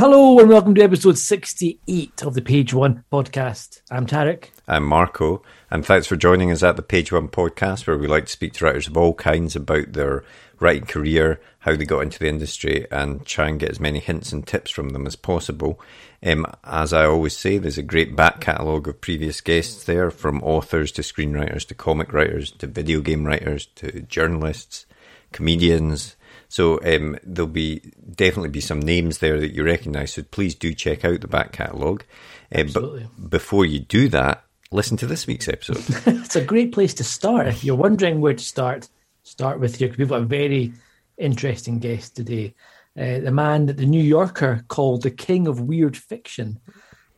[0.00, 3.82] Hello and welcome to episode 68 of the Page One podcast.
[3.90, 4.46] I'm Tarek.
[4.66, 8.24] I'm Marco, and thanks for joining us at the Page One podcast, where we like
[8.24, 10.24] to speak to writers of all kinds about their
[10.60, 14.32] writing career, how they got into the industry, and try and get as many hints
[14.32, 15.80] and tips from them as possible.
[16.22, 20.42] Um, as I always say, there's a great back catalogue of previous guests there, from
[20.42, 24.86] authors to screenwriters to comic writers to video game writers to journalists,
[25.32, 26.16] comedians,
[26.50, 27.80] so um, there'll be
[28.16, 30.14] definitely be some names there that you recognise.
[30.14, 32.04] So please do check out the back catalogue.
[32.52, 35.84] Uh, but before you do that, listen to this week's episode.
[36.06, 37.46] it's a great place to start.
[37.46, 38.88] If you're wondering where to start,
[39.30, 39.90] start with your.
[39.96, 40.72] We've got a very
[41.16, 42.54] interesting guest today.
[42.98, 46.58] Uh, the man that the New Yorker called the king of weird fiction,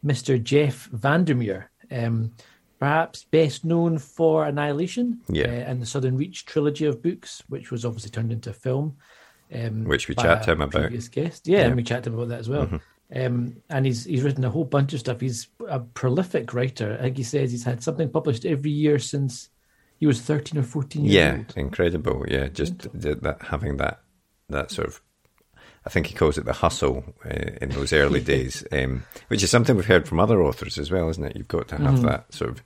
[0.04, 0.42] Mr.
[0.42, 1.64] Jeff VanderMeer.
[1.90, 2.32] Um,
[2.78, 5.46] perhaps best known for Annihilation yeah.
[5.46, 8.96] uh, and the Southern Reach trilogy of books, which was obviously turned into a film
[9.54, 10.82] um, which we chat to him about.
[10.82, 12.66] Previous guest, yeah, yeah, and we chat to him about that as well.
[12.66, 12.76] Mm-hmm.
[13.14, 15.20] Um, and he's he's written a whole bunch of stuff.
[15.20, 16.96] He's a prolific writer.
[16.98, 19.50] I think he says he's had something published every year since
[20.02, 21.54] he was thirteen or fourteen years yeah, old.
[21.56, 22.24] incredible.
[22.26, 24.00] Yeah, just that having that
[24.48, 25.00] that sort of.
[25.86, 29.50] I think he calls it the hustle uh, in those early days, um, which is
[29.50, 31.36] something we've heard from other authors as well, isn't it?
[31.36, 32.06] You've got to have mm-hmm.
[32.06, 32.62] that sort of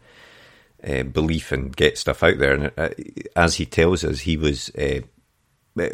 [0.83, 2.55] uh, belief and get stuff out there.
[2.55, 2.89] And uh,
[3.37, 5.01] as he tells us, he was uh,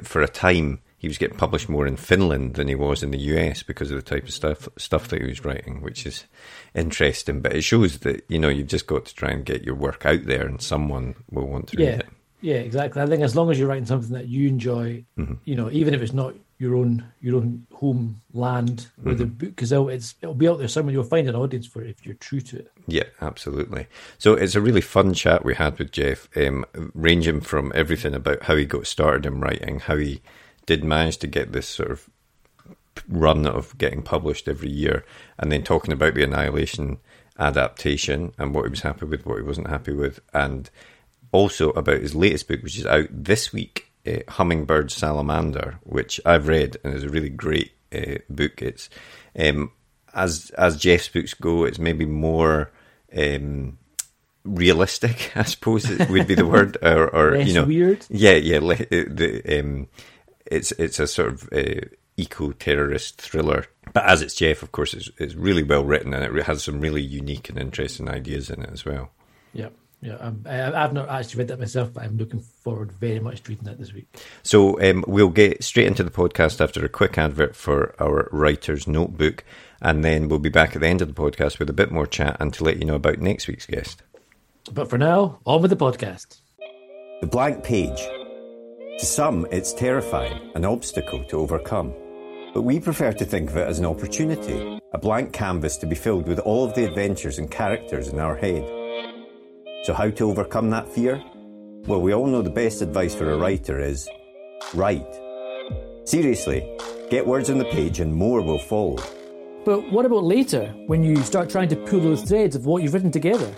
[0.05, 3.19] for a time he was getting published more in Finland than he was in the
[3.19, 6.25] US because of the type of stuff stuff that he was writing, which is
[6.77, 7.41] interesting.
[7.41, 10.07] But it shows that you know you've just got to try and get your work
[10.07, 11.91] out there, and someone will want to yeah.
[11.91, 12.09] read it.
[12.41, 13.03] Yeah, exactly.
[13.03, 15.35] I think as long as you're writing something that you enjoy, mm-hmm.
[15.45, 19.23] you know, even if it's not your own your own homeland where mm-hmm.
[19.23, 20.93] the book is out, it's it'll be out there somewhere.
[20.93, 22.71] You'll find an audience for it if you're true to it.
[22.87, 23.89] Yeah, absolutely.
[24.19, 26.65] So it's a really fun chat we had with Jeff, um,
[26.95, 30.23] ranging from everything about how he got started in writing, how he
[30.77, 32.09] did manage to get this sort of
[33.07, 35.05] run of getting published every year,
[35.39, 36.99] and then talking about the Annihilation
[37.39, 40.71] adaptation and what he was happy with, what he wasn't happy with, and
[41.31, 46.49] also about his latest book, which is out this week, uh, Hummingbird Salamander, which I've
[46.49, 48.63] read and is a really great uh, book.
[48.63, 48.89] It's
[49.39, 49.73] um,
[50.15, 52.71] as as Jeff's books go, it's maybe more
[53.15, 53.79] um,
[54.45, 58.07] realistic, I suppose it would be the word, or, or you know, weird.
[58.09, 58.59] Yeah, yeah.
[58.59, 59.89] The um,
[60.53, 61.87] it's it's a sort of uh,
[62.17, 63.67] eco terrorist thriller.
[63.93, 66.81] But as it's Jeff, of course, it's, it's really well written and it has some
[66.81, 69.11] really unique and interesting ideas in it as well.
[69.53, 69.69] Yeah.
[70.05, 73.41] Yeah, um, I, have not actually read that myself, but I'm looking forward very much
[73.45, 74.09] to reading that this week.
[74.43, 78.89] So um, we'll get straight into the podcast after a quick advert for our writer's
[78.89, 79.45] notebook,
[79.81, 82.09] and then we'll be back at the end of the podcast with a bit more
[82.09, 84.03] chat and to let you know about next week's guest.
[84.73, 86.41] But for now, on with the podcast.
[87.21, 88.01] The blank page.
[89.03, 91.93] To some, it's terrifying, an obstacle to overcome.
[92.55, 95.97] But we prefer to think of it as an opportunity, a blank canvas to be
[95.97, 98.63] filled with all of the adventures and characters in our head.
[99.83, 101.21] So, how to overcome that fear?
[101.89, 104.09] Well, we all know the best advice for a writer is
[104.73, 105.19] write.
[106.05, 106.63] Seriously,
[107.11, 109.03] get words on the page and more will follow.
[109.65, 112.95] But what about later, when you start trying to pull those threads of what you've
[112.95, 113.53] written together?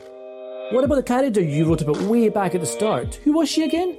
[0.71, 3.17] What about the character you wrote about way back at the start?
[3.25, 3.99] Who was she again?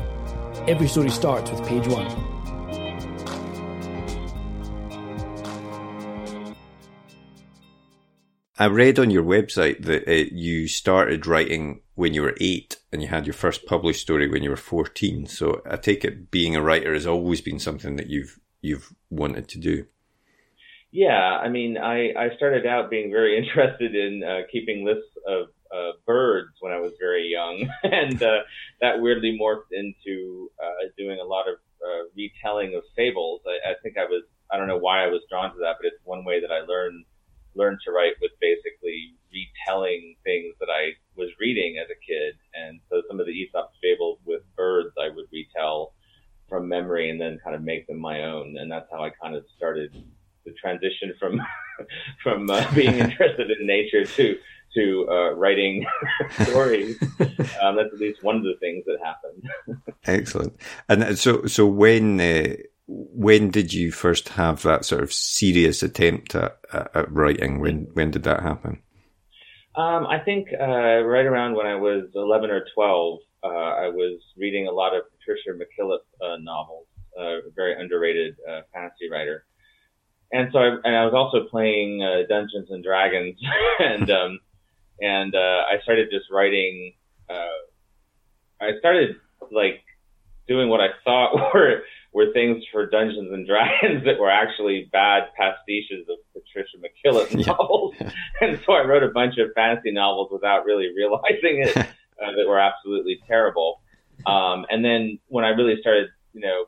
[0.67, 2.07] Every story starts with page one.
[8.59, 13.01] I read on your website that uh, you started writing when you were eight and
[13.01, 15.25] you had your first published story when you were 14.
[15.25, 19.47] So I take it being a writer has always been something that you've, you've wanted
[19.49, 19.87] to do.
[20.91, 25.47] Yeah, I mean, I, I started out being very interested in uh, keeping lists of
[25.73, 28.39] uh, birds when I was very young, and uh,
[28.81, 33.41] that weirdly morphed into uh, doing a lot of uh, retelling of fables.
[33.47, 35.87] I, I think I was I don't know why I was drawn to that, but
[35.87, 37.05] it's one way that I learned
[37.55, 42.35] learned to write was basically retelling things that I was reading as a kid.
[42.53, 45.93] And so some of the Aesop's fables with birds I would retell
[46.47, 48.57] from memory and then kind of make them my own.
[48.57, 49.91] And that's how I kind of started
[50.45, 51.41] the transition from
[52.23, 54.37] from uh, being interested in nature to
[54.75, 55.85] to uh, writing
[56.43, 56.97] stories.
[57.61, 59.93] Um, that's at least one of the things that happened.
[60.05, 60.59] Excellent.
[60.89, 62.55] And so so when uh,
[62.87, 67.59] when did you first have that sort of serious attempt at, at writing?
[67.59, 68.81] When when did that happen?
[69.75, 74.19] Um, I think uh, right around when I was 11 or 12, uh, I was
[74.37, 76.87] reading a lot of Patricia McKillip uh, novels,
[77.17, 79.45] a very underrated uh, fantasy writer.
[80.31, 83.37] And so I, and I was also playing uh, Dungeons and Dragons,
[83.79, 84.39] and um,
[85.01, 86.93] and uh, I started just writing.
[88.61, 89.15] I started
[89.51, 89.81] like
[90.47, 91.81] doing what I thought were
[92.13, 97.95] were things for Dungeons and Dragons that were actually bad pastiches of Patricia McKillip novels.
[98.41, 102.47] and so I wrote a bunch of fantasy novels without really realizing it uh, that
[102.47, 103.81] were absolutely terrible.
[104.27, 106.65] Um, and then when I really started, you know,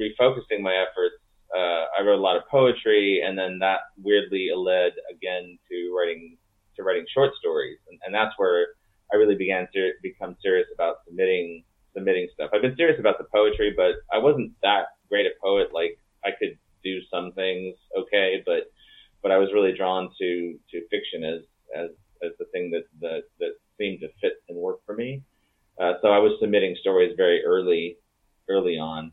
[0.00, 1.16] refocusing my efforts,
[1.54, 6.37] uh, I wrote a lot of poetry, and then that weirdly led again to writing
[6.78, 8.68] to writing short stories, and, and that's where
[9.12, 11.64] I really began to become serious about submitting
[11.94, 12.50] submitting stuff.
[12.52, 15.68] I've been serious about the poetry, but I wasn't that great a poet.
[15.72, 18.70] Like I could do some things okay, but
[19.22, 21.40] but I was really drawn to to fiction as
[21.76, 21.90] as
[22.22, 25.22] as the thing that that that seemed to fit and work for me.
[25.80, 27.96] Uh, so I was submitting stories very early
[28.48, 29.12] early on,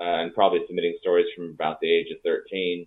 [0.00, 2.86] uh, and probably submitting stories from about the age of 13.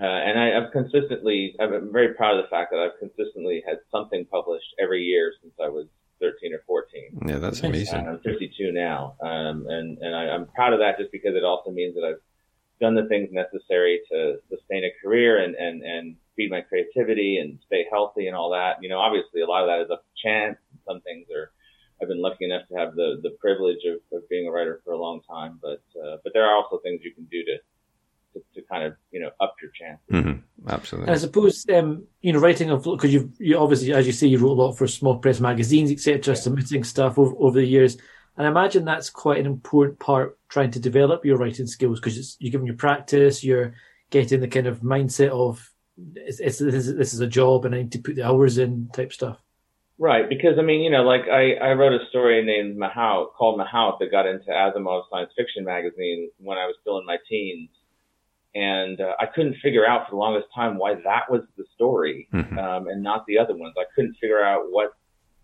[0.00, 3.78] Uh, and I, have consistently, I'm very proud of the fact that I've consistently had
[3.92, 5.86] something published every year since I was
[6.20, 7.28] 13 or 14.
[7.28, 8.06] Yeah, that's amazing.
[8.06, 9.14] I'm 52 now.
[9.20, 12.20] Um, and, and I, am proud of that just because it also means that I've
[12.80, 17.58] done the things necessary to sustain a career and, and, and feed my creativity and
[17.66, 18.82] stay healthy and all that.
[18.82, 20.58] You know, obviously a lot of that is up to chance.
[20.88, 21.52] Some things are,
[22.02, 24.92] I've been lucky enough to have the, the privilege of, of being a writer for
[24.92, 27.56] a long time, but, uh, but there are also things you can do to,
[28.34, 30.04] to, to kind of you know up your chances.
[30.12, 30.68] Mm-hmm.
[30.68, 31.08] Absolutely.
[31.08, 34.26] And I suppose um, you know writing of because you you obviously as you say
[34.26, 36.34] you wrote a lot for small press magazines etc.
[36.34, 36.40] Yeah.
[36.40, 37.96] Submitting stuff over, over the years,
[38.36, 42.36] and I imagine that's quite an important part trying to develop your writing skills because
[42.40, 43.74] you're giving your practice, you're
[44.10, 45.70] getting the kind of mindset of
[46.16, 48.58] it's, it's this, is, this is a job and I need to put the hours
[48.58, 49.38] in type stuff.
[49.96, 53.60] Right, because I mean, you know, like I, I wrote a story named Mahout called
[53.60, 57.70] Mahout that got into Asimov's science fiction magazine when I was still in my teens
[58.54, 62.28] and uh, I couldn't figure out for the longest time why that was the story
[62.32, 62.58] mm-hmm.
[62.58, 63.74] um, and not the other ones.
[63.76, 64.92] I couldn't figure out what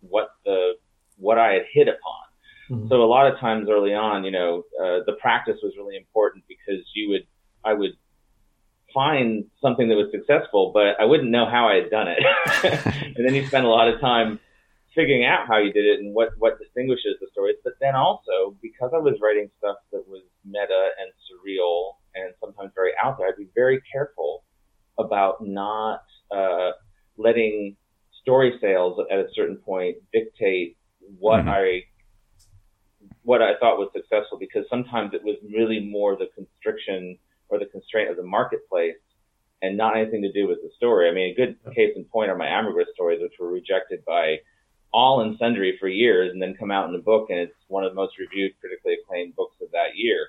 [0.00, 0.74] what the
[1.16, 2.78] what I had hit upon.
[2.78, 2.88] Mm-hmm.
[2.88, 6.44] So a lot of times early on, you know, uh, the practice was really important
[6.48, 7.26] because you would
[7.64, 7.92] I would
[8.94, 12.18] find something that was successful, but I wouldn't know how I had done it.
[13.16, 14.38] and then you spend a lot of time
[14.94, 17.56] figuring out how you did it and what what distinguishes the stories.
[17.64, 22.72] But then also because I was writing stuff that was meta and surreal and sometimes
[22.74, 24.44] very out there, I'd be very careful
[24.98, 26.70] about not uh,
[27.16, 27.76] letting
[28.22, 30.76] story sales at a certain point dictate
[31.18, 31.48] what mm-hmm.
[31.48, 31.82] I
[33.22, 37.66] what I thought was successful because sometimes it was really more the constriction or the
[37.66, 38.96] constraint of the marketplace
[39.62, 41.08] and not anything to do with the story.
[41.08, 44.38] I mean, a good case in point are my Ambergris stories, which were rejected by
[44.92, 47.84] all and sundry for years and then come out in the book and it's one
[47.84, 50.28] of the most reviewed, critically acclaimed books of that year.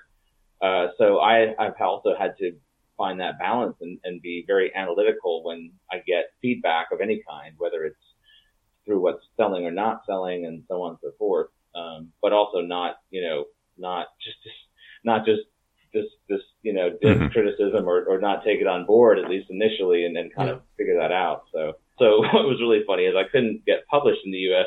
[0.62, 2.52] Uh, so I, I've also had to
[2.96, 7.54] find that balance and, and be very analytical when I get feedback of any kind,
[7.58, 7.96] whether it's
[8.86, 11.48] through what's selling or not selling and so on and so forth.
[11.74, 13.44] Um, but also not, you know,
[13.76, 14.36] not just,
[15.04, 15.40] not just
[15.92, 17.28] this, this, you know, mm-hmm.
[17.28, 20.56] criticism or, or not take it on board, at least initially, and then kind yeah.
[20.56, 21.44] of figure that out.
[21.52, 24.66] So, so what was really funny is I couldn't get published in the U.S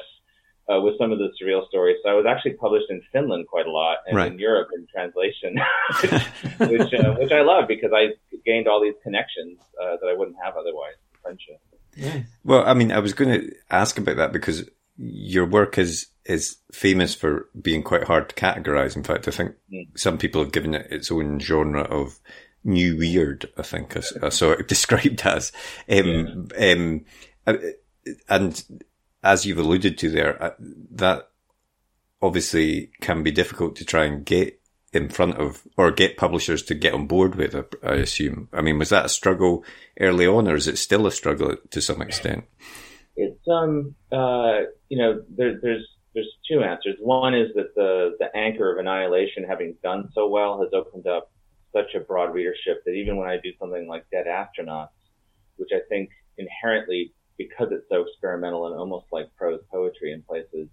[0.72, 1.98] uh, with some of the surreal stories.
[2.03, 4.31] So I was actually published in Finland quite a lot and right.
[4.31, 5.57] in Europe in translation,
[6.69, 8.13] which uh, which I love because I
[8.45, 10.95] gained all these connections uh, that I wouldn't have otherwise.
[11.22, 11.60] Friendship.
[11.95, 12.22] Yeah.
[12.43, 16.57] Well, I mean, I was going to ask about that because your work is is
[16.72, 18.95] famous for being quite hard to categorize.
[18.95, 19.88] In fact, I think mm.
[19.95, 22.19] some people have given it its own genre of
[22.63, 23.50] new weird.
[23.57, 25.51] I think I, I saw it described as,
[25.89, 26.72] um, yeah.
[26.72, 27.05] um,
[27.45, 27.53] uh,
[28.27, 28.63] and
[29.25, 30.51] as you've alluded to there, uh,
[30.91, 31.29] that
[32.22, 34.62] obviously can be difficult to try and get
[34.94, 37.55] in front of or get publishers to get on board with.
[37.84, 38.48] I assume.
[38.53, 39.65] I mean, was that a struggle
[40.00, 42.46] early on, or is it still a struggle to some extent?
[43.17, 46.96] It's um uh you know there, there's there's two answers.
[47.01, 51.32] One is that the the anchor of Annihilation, having done so well, has opened up
[51.74, 54.89] such a broad readership that even when I do something like Dead Astronauts,
[55.58, 60.68] which I think inherently because it's so experimental and almost like prose poetry in places,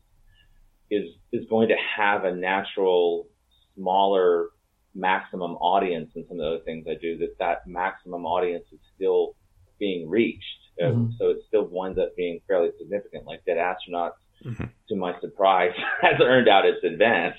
[0.91, 3.27] is is going to have a natural
[3.75, 4.49] smaller
[4.95, 7.19] maximum audience than some of the other things I do.
[7.19, 9.35] That that maximum audience is still
[9.79, 10.45] being reached,
[10.81, 11.13] mm-hmm.
[11.19, 13.27] so it still winds up being fairly significant.
[13.27, 14.13] Like Dead Astronauts,
[14.45, 14.65] mm-hmm.
[14.89, 17.37] to my surprise, has earned out its advance.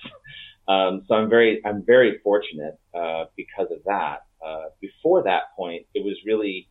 [0.67, 4.23] Um, so I'm very I'm very fortunate uh, because of that.
[4.43, 6.67] Uh, before that point, it was really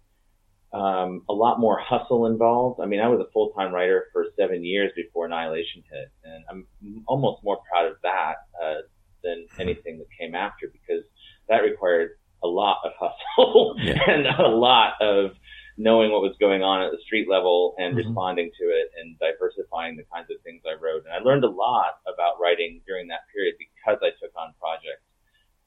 [0.72, 2.80] um, a lot more hustle involved.
[2.80, 6.44] I mean, I was a full time writer for seven years before Annihilation hit, and
[6.50, 6.66] I'm
[7.06, 8.80] almost more proud of that uh,
[9.22, 11.04] than anything that came after because
[11.48, 12.10] that required
[12.42, 13.98] a lot of hustle yeah.
[14.06, 15.32] and a lot of
[15.78, 18.06] knowing what was going on at the street level and mm-hmm.
[18.06, 21.04] responding to it and diversifying the kinds of things I wrote.
[21.04, 25.04] And I learned a lot about writing during that period because I took on projects,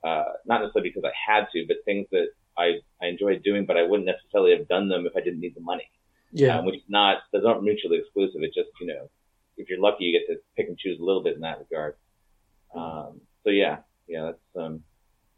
[0.04, 2.45] uh, not necessarily because I had to, but things that I, I enjoyed
[3.46, 5.90] doing, but I wouldn't necessarily have done them if I didn't need the money.
[6.32, 6.60] Yeah.
[6.60, 8.42] Um, which is not, those aren't mutually exclusive.
[8.42, 9.10] It's just, you know,
[9.58, 11.96] if you're lucky, you get to pick and choose a little bit in that regard.
[12.76, 14.82] Um, so yeah, yeah, that's, um,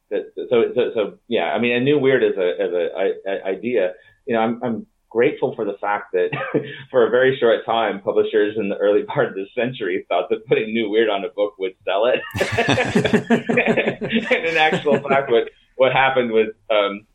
[0.10, 3.46] that, so, so, so, yeah, I mean, a new weird as a, as a, a
[3.46, 3.94] idea,
[4.26, 6.30] you know, I'm, I'm grateful for the fact that
[6.92, 10.46] for a very short time, publishers in the early part of this century thought that
[10.48, 12.22] putting new weird on a book would sell it.
[14.32, 17.06] and in actual fact, what, what happened was, um,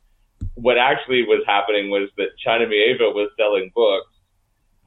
[0.55, 4.09] what actually was happening was that China Miéville was selling books.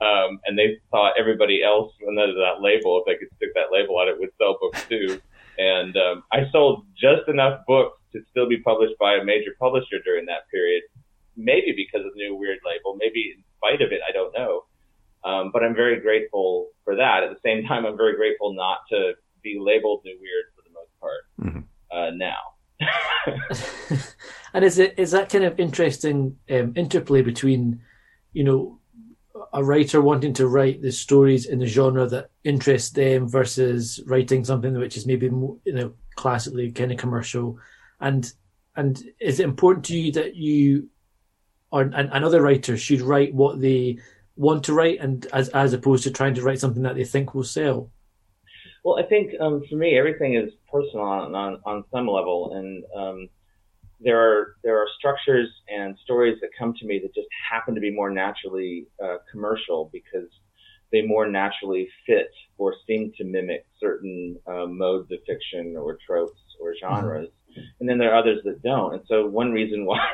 [0.01, 3.95] Um, and they thought everybody else under that label, if they could stick that label
[3.95, 5.21] on it, would sell books too.
[5.57, 10.03] And um, I sold just enough books to still be published by a major publisher
[10.03, 10.83] during that period.
[11.37, 14.65] Maybe because of the new weird label, maybe in spite of it, I don't know.
[15.23, 17.23] Um, but I'm very grateful for that.
[17.23, 20.73] At the same time, I'm very grateful not to be labeled new weird for the
[20.73, 21.97] most part mm-hmm.
[21.97, 22.54] uh, now.
[24.53, 27.81] and is it is that kind of interesting um, interplay between,
[28.33, 28.79] you know,
[29.53, 34.43] a writer wanting to write the stories in the genre that interests them versus writing
[34.43, 37.59] something which is maybe more, you know classically kind of commercial,
[37.99, 38.33] and
[38.75, 40.89] and is it important to you that you
[41.71, 43.97] or and, and other writers should write what they
[44.35, 47.33] want to write and as as opposed to trying to write something that they think
[47.33, 47.91] will sell?
[48.85, 52.83] Well, I think um, for me, everything is personal on, on, on some level, and
[52.95, 53.29] um,
[53.99, 57.81] there are there are structures and stories that come to me that just happen to
[57.81, 60.29] be more naturally uh, commercial because
[60.91, 66.39] they more naturally fit or seem to mimic certain uh, modes of fiction or tropes
[66.61, 67.29] or genres.
[67.29, 67.44] Mm-hmm
[67.79, 68.93] and then there are others that don't.
[68.93, 70.09] And so one reason why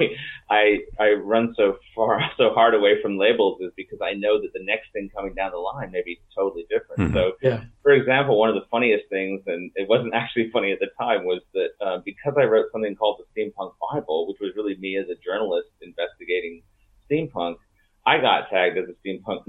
[0.50, 4.53] I I run so far so hard away from labels is because I know that
[4.53, 7.01] the next thing coming down the line may be totally different.
[7.01, 7.13] Mm-hmm.
[7.13, 7.63] So, yeah.
[7.83, 11.25] for example, one of the funniest things, and it wasn't actually funny at the time,
[11.25, 14.98] was that uh, because I wrote something called the Steampunk Bible, which was really me
[14.98, 16.63] as a journalist investigating
[17.10, 17.55] steampunk.
[18.03, 19.43] I got tagged as a steampunk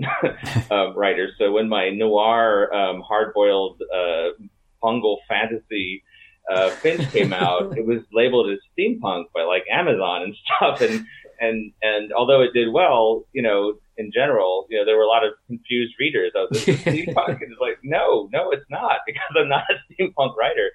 [0.70, 1.30] um, writer.
[1.38, 4.44] So when my noir, um, hard-boiled, uh,
[4.82, 6.02] fungal fantasy
[6.50, 10.80] uh, Finch came out, it was labeled as steampunk by like Amazon and stuff.
[10.80, 11.06] And,
[11.40, 15.08] and, and although it did well, you know, in general, you know, there were a
[15.08, 16.32] lot of confused readers.
[16.34, 17.40] of this steampunk.
[17.42, 20.70] and it's like, no, no, it's not because I'm not a steampunk writer.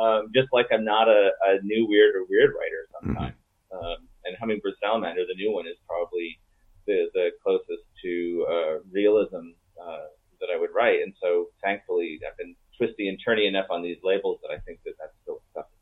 [0.00, 3.34] Um, just like I'm not a, a new weird or weird writer sometimes.
[3.34, 3.84] Mm-hmm.
[3.84, 6.38] Um, and Hummingbird Salamander, the new one, is probably
[6.86, 10.06] the, the closest to uh, realism uh,
[10.40, 11.02] that I would write.
[11.02, 14.80] And so thankfully, I've been twisty and turny enough on these labels that I think
[14.84, 15.78] that that's still acceptable.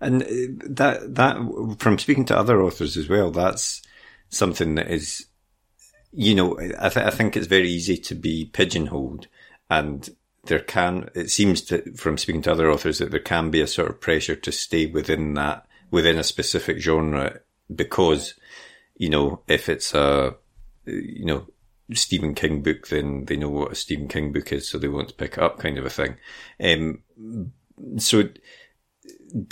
[0.00, 3.82] And uh, that that from speaking to other authors as well, that's
[4.28, 5.26] something that is,
[6.12, 9.28] you know, I, th- I think it's very easy to be pigeonholed,
[9.68, 10.08] and
[10.44, 13.66] there can it seems to from speaking to other authors that there can be a
[13.66, 17.40] sort of pressure to stay within that within a specific genre
[17.74, 18.34] because
[18.96, 20.34] you know if it's a
[20.86, 21.46] you know
[21.94, 25.08] Stephen King book, then they know what a Stephen King book is, so they want
[25.08, 26.16] to pick it up, kind of a thing.
[26.62, 27.02] Um,
[27.98, 28.24] so,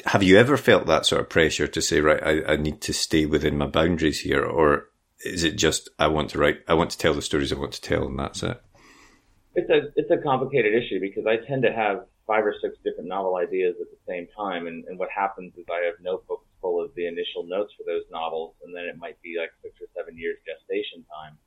[0.06, 2.92] have you ever felt that sort of pressure to say, right, I, I, need to
[2.92, 4.90] stay within my boundaries here, or
[5.24, 7.72] is it just I want to write, I want to tell the stories I want
[7.72, 8.60] to tell, and that's it?
[9.54, 13.08] It's a it's a complicated issue because I tend to have five or six different
[13.08, 16.84] novel ideas at the same time, and, and what happens is I have notebooks full
[16.84, 19.88] of the initial notes for those novels, and then it might be like six or
[19.96, 21.38] seven years gestation time.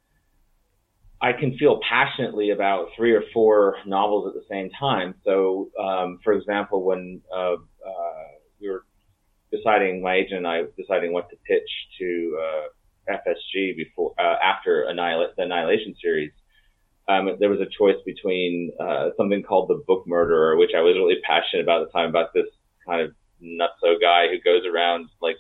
[1.22, 5.14] I can feel passionately about three or four novels at the same time.
[5.24, 8.28] So, um, for example, when uh, uh,
[8.60, 8.86] we were
[9.52, 14.84] deciding, my agent and I deciding what to pitch to uh, FSG before uh, after
[14.84, 16.32] Annihil- the Annihilation series,
[17.08, 20.96] um, there was a choice between uh, something called The Book Murderer, which I was
[20.96, 22.48] really passionate about at the time about this
[22.88, 23.12] kind of
[23.44, 25.36] nutso guy who goes around like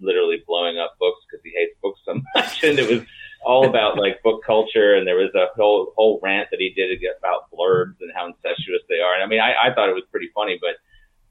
[0.00, 3.06] literally blowing up books because he hates books so much, and it was
[3.44, 6.98] all about like book culture, and there was a whole whole rant that he did
[7.18, 9.14] about blurbs and how incestuous they are.
[9.14, 10.76] And I mean, I, I thought it was pretty funny, but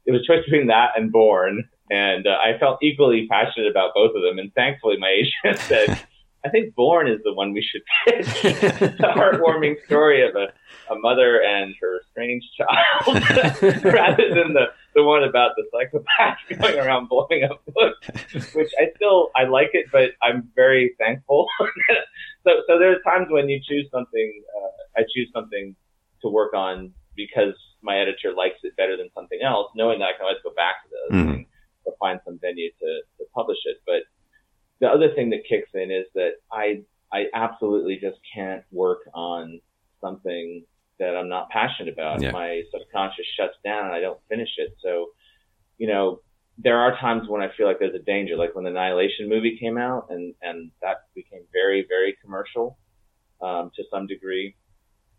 [0.06, 4.14] it was choice between that and Borne, and uh, I felt equally passionate about both
[4.14, 4.38] of them.
[4.38, 6.00] And thankfully, my agent said.
[6.46, 8.26] I think Borne is the one we should pitch.
[8.42, 10.48] the heartwarming story of a,
[10.92, 16.78] a mother and her strange child, rather than the, the one about the psychopath going
[16.84, 18.54] around blowing up books.
[18.54, 21.46] Which I still I like it, but I'm very thankful.
[22.44, 24.42] so so there's times when you choose something.
[24.56, 25.74] Uh, I choose something
[26.22, 30.12] to work on because my editor likes it better than something else, knowing that I
[30.12, 31.34] can always go back to those mm.
[31.34, 31.46] and
[32.04, 33.78] find some venue to, to publish it.
[33.86, 34.02] But
[34.80, 36.82] the other thing that kicks in is that I
[37.12, 39.60] I absolutely just can't work on
[40.00, 40.64] something
[40.98, 42.22] that I'm not passionate about.
[42.22, 42.30] Yeah.
[42.30, 44.74] My subconscious shuts down and I don't finish it.
[44.82, 45.08] So,
[45.78, 46.20] you know,
[46.58, 49.58] there are times when I feel like there's a danger, like when the Annihilation movie
[49.58, 52.78] came out and, and that became very, very commercial,
[53.42, 54.54] um, to some degree.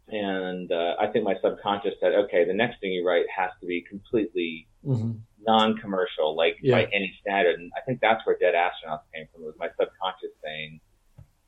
[0.07, 3.67] And, uh, I think my subconscious said, okay, the next thing you write has to
[3.67, 5.11] be completely mm-hmm
[5.45, 6.75] non-commercial, like yeah.
[6.75, 7.59] by any standard.
[7.59, 9.43] And I think that's where Dead Astronauts came from.
[9.43, 10.79] Was my subconscious saying,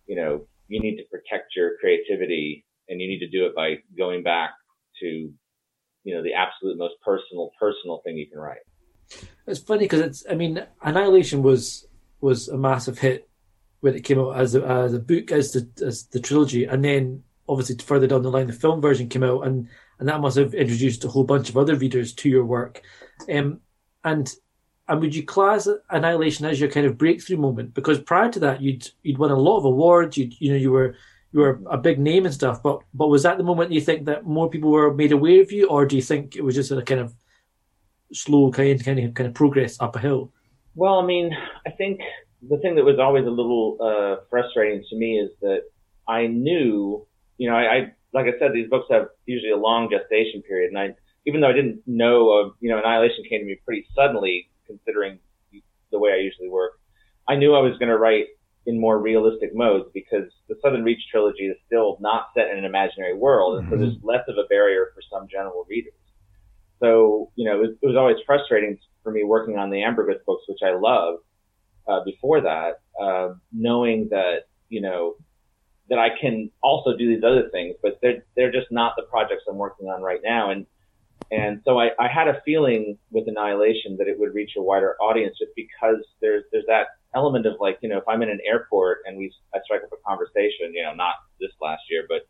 [0.06, 2.66] you know, you need to protect your creativity
[3.08, 4.52] you need to do it by going back
[5.02, 8.58] to, you know, the absolute most personal, personal thing you can write.
[9.48, 11.88] It's funny because it's, I mean, Annihilation was,
[12.20, 13.30] was a massive hit
[13.80, 16.66] when it came out as a, as a book, as the, as the trilogy.
[16.66, 20.20] And then obviously further down the line, the film version came out and, and that
[20.20, 22.82] must have introduced a whole bunch of other readers to your work.
[23.32, 23.62] Um,
[24.04, 24.34] and
[24.90, 27.74] and would you class Annihilation as your kind of breakthrough moment?
[27.74, 30.18] Because prior to that, you'd you'd won a lot of awards.
[30.18, 30.96] You you know you were
[31.32, 32.62] you were a big name and stuff.
[32.64, 35.52] But but was that the moment you think that more people were made aware of
[35.52, 37.14] you, or do you think it was just a kind of
[38.14, 40.32] slow kind kind of kind of progress up a hill?
[40.76, 41.36] Well, I mean,
[41.66, 42.02] I think
[42.48, 45.64] the thing that was always a little uh, frustrating to me is that
[46.08, 47.06] I knew,
[47.38, 50.70] you know, I, I like I said, these books have usually a long gestation period,
[50.70, 53.86] and I even though I didn't know of, you know, Annihilation came to me pretty
[53.94, 55.20] suddenly, considering
[55.92, 56.80] the way I usually work.
[57.28, 58.28] I knew I was going to write
[58.68, 62.66] in more realistic modes because the Southern Reach trilogy is still not set in an
[62.66, 63.74] imaginary world, and mm-hmm.
[63.74, 65.94] so there's less of a barrier for some general readers.
[66.80, 70.20] So, you know, it was, it was always frustrating for me working on the Ambergris
[70.28, 71.16] books, which I love,
[71.88, 75.16] uh, before that, uh, knowing that, you know,
[75.90, 79.44] that I can also do these other things, but they're, they're just not the projects
[79.50, 80.52] I'm working on right now.
[80.52, 80.66] And
[81.32, 84.96] and so I, I had a feeling with Annihilation that it would reach a wider
[85.02, 88.40] audience just because there's there's that element of like, you know, if I'm in an
[88.46, 92.28] airport and we I strike up a conversation, you know, not this last year, but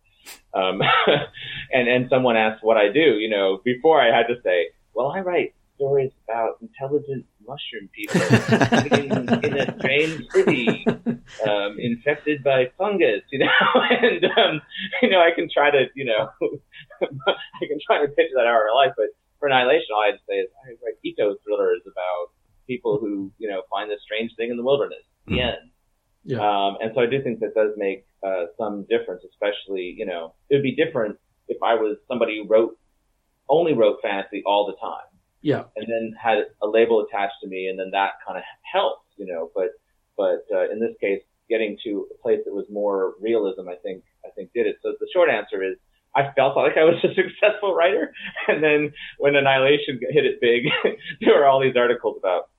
[0.60, 0.82] um
[1.74, 5.12] and and someone asks what I do, you know, before I had to say, well,
[5.12, 8.20] I write stories about intelligent mushroom people
[8.84, 9.12] living
[9.44, 10.86] in a strange city,
[11.48, 13.48] um, infected by fungus, you know,
[14.02, 14.62] and, um,
[15.02, 16.30] you know, I can try to, you know,
[17.02, 19.08] I can try to pitch that hour of life, but
[19.40, 22.34] for Annihilation, all I had to say is I write eco thrillers about
[22.68, 25.04] people who, you know, find this strange thing in the wilderness.
[25.28, 25.48] The mm.
[25.48, 25.72] end.
[26.24, 26.40] Yeah.
[26.40, 30.34] Um, and so I do think that does make uh, some difference, especially, you know,
[30.50, 32.78] it would be different if I was somebody who wrote,
[33.48, 35.08] only wrote fantasy all the time
[35.42, 35.64] yeah.
[35.76, 39.26] And then had a label attached to me, and then that kind of helped, you
[39.26, 39.52] know.
[39.56, 39.70] But
[40.18, 44.04] but uh, in this case, getting to a place that was more realism, I think
[44.26, 44.78] I think did it.
[44.84, 45.78] So the short answer is.
[46.16, 48.12] I felt like I was a successful writer,
[48.48, 50.64] and then when Annihilation hit it big,
[51.22, 52.50] there were all these articles about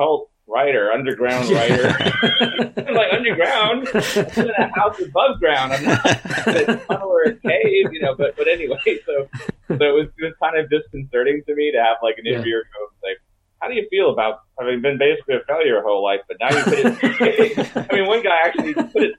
[0.00, 1.88] cult writer, underground writer.
[2.76, 3.88] I'm like underground.
[3.94, 5.72] I'm in a house above ground.
[5.72, 8.14] I'm not in a tunnel or a cave, you know.
[8.16, 9.28] But but anyway, so
[9.68, 12.34] so it was it was kind of disconcerting to me to have like an yeah.
[12.34, 13.18] interviewer go like,
[13.60, 16.56] "How do you feel about having been basically a failure your whole life, but now
[16.56, 19.14] you put it?" I mean, one guy actually put it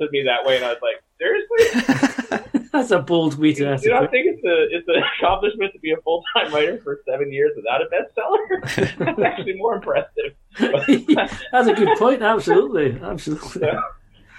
[0.00, 3.84] to me that way, and I was like, "Seriously." That's a bold way to ask.
[3.84, 7.00] You don't think it's a it's an accomplishment to be a full time writer for
[7.06, 8.98] seven years without a bestseller?
[8.98, 10.34] That's actually more impressive.
[10.58, 12.22] That's a good point.
[12.22, 13.60] Absolutely, absolutely.
[13.60, 13.80] So,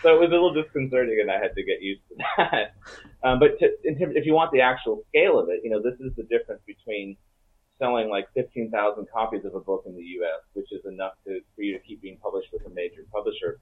[0.02, 2.76] so it was a little disconcerting, and I had to get used to that.
[3.24, 5.98] Um, but to, terms, if you want the actual scale of it, you know, this
[6.00, 7.16] is the difference between
[7.80, 11.62] selling like 15,000 copies of a book in the U.S., which is enough to, for
[11.62, 13.60] you to keep being published with a major publisher,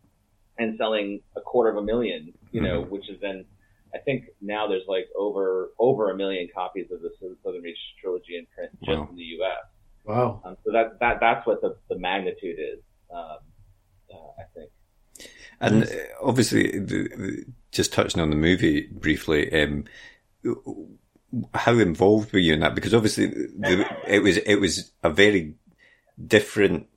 [0.57, 2.91] and selling a quarter of a million, you know, mm-hmm.
[2.91, 3.45] which is then,
[3.93, 7.11] I think now there's like over over a million copies of the
[7.43, 9.07] Southern Reach trilogy in print just wow.
[9.09, 9.65] in the U.S.
[10.05, 10.41] Wow.
[10.45, 12.79] Um, so that that that's what the, the magnitude is,
[13.13, 13.37] um,
[14.13, 14.71] uh, I think.
[15.59, 15.87] And uh,
[16.23, 19.85] obviously, the, the, just touching on the movie briefly, um,
[21.53, 22.75] how involved were you in that?
[22.75, 25.55] Because obviously, the, it was it was a very
[26.25, 26.87] different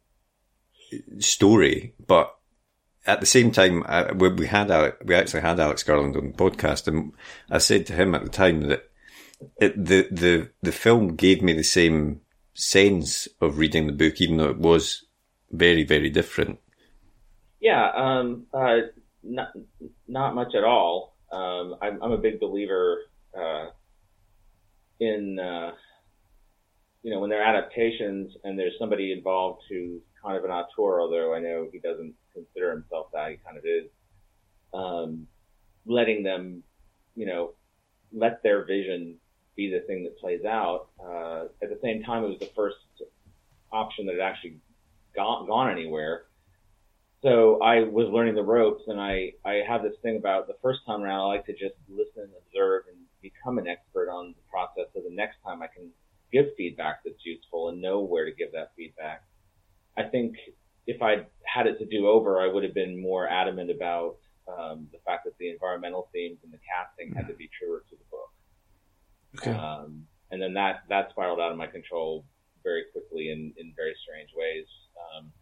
[1.19, 2.35] story, but
[3.07, 6.37] at the same time, uh, we had Alex, we actually had Alex Garland on the
[6.37, 7.13] podcast, and
[7.51, 8.91] I said to him at the time that
[9.59, 12.21] it, the the the film gave me the same
[12.55, 15.05] sense of reading the book, even though it was
[15.51, 16.61] very very different.
[17.61, 18.77] Yeah, um, uh,
[19.23, 19.49] not
[20.09, 21.17] not much at all.
[21.33, 23.01] Um, I'm, I'm a big believer
[23.37, 23.67] uh,
[25.01, 25.73] in uh,
[27.03, 31.01] you know when there are adaptations and there's somebody involved who's kind of an auteur,
[31.01, 33.91] although I know he doesn't consider himself that, he kind of is.
[34.73, 35.27] Um,
[35.87, 36.63] letting them,
[37.15, 37.53] you know,
[38.13, 39.17] let their vision
[39.57, 40.89] be the thing that plays out.
[40.99, 42.77] Uh, at the same time, it was the first
[43.73, 44.57] option that had actually
[45.15, 46.25] gone, gone anywhere.
[47.23, 50.81] So I was learning the ropes, and I I have this thing about the first
[50.87, 51.21] time around.
[51.21, 54.93] I like to just listen, observe, and become an expert on the process.
[54.93, 55.91] So the next time I can
[56.33, 59.25] give feedback that's useful and know where to give that feedback.
[59.97, 60.37] I think
[60.87, 64.17] if I had it to do over, I would have been more adamant about
[64.49, 67.97] um, the fact that the environmental themes and the casting had to be truer to
[67.97, 68.31] the book.
[69.39, 69.59] Okay.
[69.59, 72.25] Um, and then that that spiraled out of my control
[72.63, 74.67] very quickly in in very strange ways.
[74.99, 75.33] Um,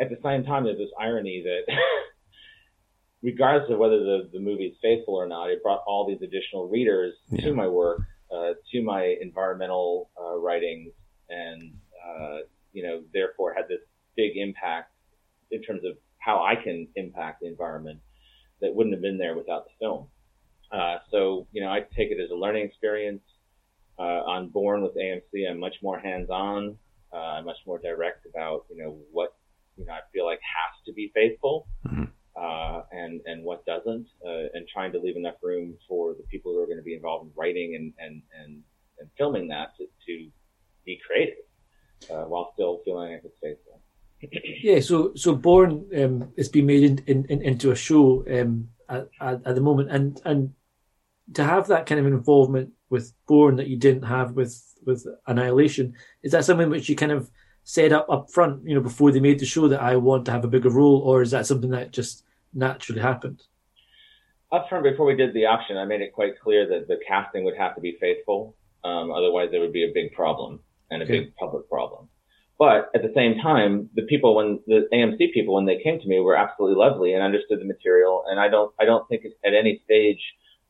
[0.00, 1.74] at the same time, there's this irony that.
[3.22, 6.68] regardless of whether the, the movie is faithful or not, it brought all these additional
[6.68, 7.44] readers yeah.
[7.44, 8.00] to my work,
[8.34, 10.90] uh, to my environmental uh, writings,
[11.28, 11.74] and
[12.08, 12.38] uh,
[12.72, 13.80] you know, therefore had this
[14.16, 14.92] big impact
[15.50, 18.00] in terms of how I can impact the environment
[18.60, 20.06] that wouldn't have been there without the film.
[20.70, 23.22] Uh, so, you know, I take it as a learning experience.
[23.98, 26.76] Uh, on Borne with AMC, I'm much more hands-on.
[27.12, 29.34] Uh, I'm much more direct about, you know, what,
[29.76, 31.66] you know, I feel like has to be faithful.
[31.86, 32.04] Mm-hmm.
[32.40, 36.52] Uh, and and what doesn't, uh, and trying to leave enough room for the people
[36.52, 38.62] who are going to be involved in writing and and and,
[39.00, 40.30] and filming that to, to
[40.86, 41.44] be creative
[42.08, 43.80] uh, while still feeling like it's faithful.
[44.62, 48.68] yeah, so so Borne um, is being made in, in, in, into a show um,
[48.88, 50.54] at, at, at the moment, and and
[51.34, 55.94] to have that kind of involvement with Borne that you didn't have with with Annihilation,
[56.22, 57.30] is that something which you kind of
[57.64, 60.32] set up up front, you know, before they made the show that I want to
[60.32, 63.42] have a bigger role, or is that something that just naturally happened?
[64.52, 67.44] Up front, before we did the option, I made it quite clear that the casting
[67.44, 68.56] would have to be faithful.
[68.82, 70.60] Um, otherwise, there would be a big problem
[70.90, 71.20] and a okay.
[71.20, 72.08] big public problem.
[72.58, 76.06] But at the same time, the people when the AMC people when they came to
[76.06, 78.24] me were absolutely lovely and understood the material.
[78.28, 80.20] And I don't I don't think at any stage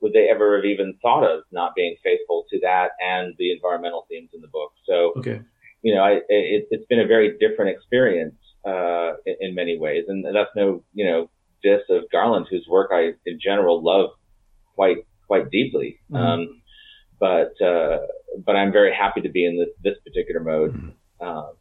[0.00, 4.06] would they ever have even thought of not being faithful to that and the environmental
[4.09, 4.72] themes in the book.
[4.87, 5.40] So, okay.
[5.83, 10.04] you know, I, it, has been a very different experience uh, in, in, many ways,
[10.09, 11.30] and that's no you know
[11.62, 14.11] diss of Garland, whose work I in general love
[14.74, 16.00] quite quite deeply.
[16.11, 16.16] Mm-hmm.
[16.16, 16.60] Um,
[17.20, 17.98] but uh,
[18.44, 20.90] but I'm very happy to be in this, this particular mode, mm-hmm.
[21.20, 21.52] uh,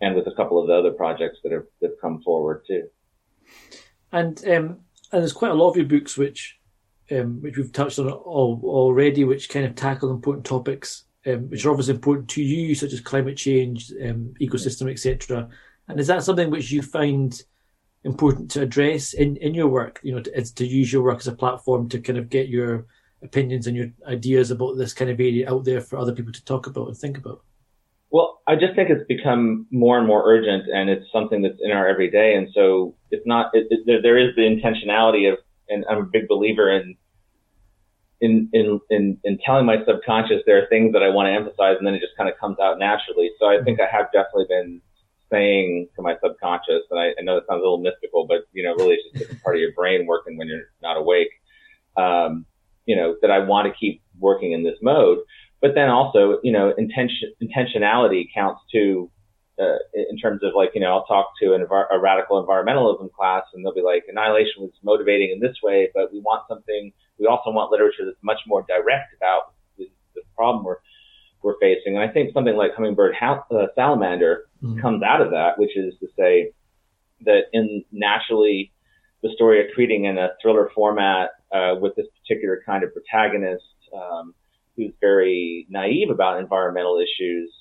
[0.00, 2.84] and with a couple of the other projects that have that have come forward too.
[4.12, 4.80] And um,
[5.12, 6.58] and there's quite a lot of your books which
[7.10, 11.64] um, which we've touched on all, already, which kind of tackle important topics um, which
[11.64, 15.48] are obviously important to you, such as climate change, um, ecosystem, etc.
[15.88, 17.40] And is that something which you find
[18.04, 20.00] important to address in, in your work?
[20.02, 22.86] You know, to, to use your work as a platform to kind of get your
[23.22, 26.44] opinions and your ideas about this kind of area out there for other people to
[26.44, 27.42] talk about and think about?
[28.10, 31.72] Well, I just think it's become more and more urgent, and it's something that's in
[31.72, 32.34] our everyday.
[32.34, 33.50] And so it's not.
[33.52, 36.96] It, it, there, there is the intentionality of, and I'm a big believer in,
[38.20, 41.76] in, in, in, in telling my subconscious there are things that I want to emphasize,
[41.78, 43.30] and then it just kind of comes out naturally.
[43.40, 44.80] So I think I have definitely been
[45.30, 48.62] saying to my subconscious, and I, I know it sounds a little mystical, but you
[48.62, 51.30] know, really it's just a part of your brain working when you're not awake.
[51.96, 52.46] Um,
[52.86, 55.18] you know, that I want to keep working in this mode.
[55.60, 59.10] But then also, you know, intention, intentionality counts too,
[59.58, 63.42] uh, in terms of like, you know, I'll talk to an, a radical environmentalism class
[63.54, 67.26] and they'll be like, Annihilation was motivating in this way, but we want something, we
[67.26, 70.76] also want literature that's much more direct about the, the problem we're,
[71.42, 71.96] we're facing.
[71.96, 74.80] And I think something like Hummingbird ha- uh, Salamander mm-hmm.
[74.80, 76.52] comes out of that, which is to say
[77.22, 78.72] that in naturally
[79.22, 84.34] the story accreting in a thriller format uh, with this particular kind of protagonist um,
[84.76, 87.52] who's very naive about environmental issues,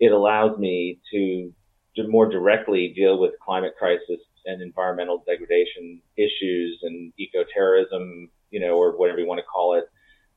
[0.00, 1.52] it allows me to,
[1.96, 8.76] to more directly deal with climate crisis and environmental degradation issues and eco-terrorism, you know,
[8.76, 9.84] or whatever you want to call it,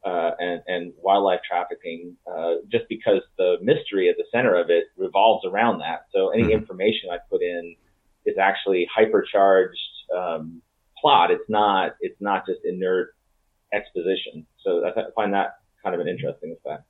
[0.06, 4.86] uh, and, and wildlife trafficking, uh, just because the mystery at the center of it
[4.96, 6.06] revolves around that.
[6.14, 6.52] So any mm-hmm.
[6.52, 7.76] information I put in
[8.26, 10.62] is actually hypercharged um,
[11.02, 11.32] plot.
[11.32, 13.16] It's not it's not just inert
[13.74, 14.46] exposition.
[14.64, 16.84] So I find that kind of an interesting effect.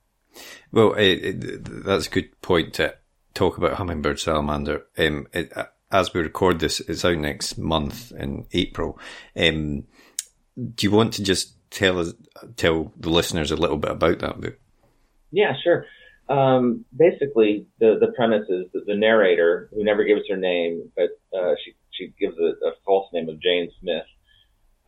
[0.72, 2.94] Well, it, it, that's a good point to
[3.34, 4.86] talk about Hummingbird Salamander.
[4.98, 5.52] Um, it,
[5.90, 8.98] as we record this, it's out next month in April.
[9.36, 9.84] Um,
[10.56, 12.12] do you want to just tell us,
[12.56, 14.58] tell the listeners a little bit about that book?
[15.30, 15.86] Yeah, sure.
[16.28, 21.10] Um, basically, the the premise is that the narrator, who never gives her name, but
[21.36, 24.04] uh, she she gives a, a, false name of Jane Smith.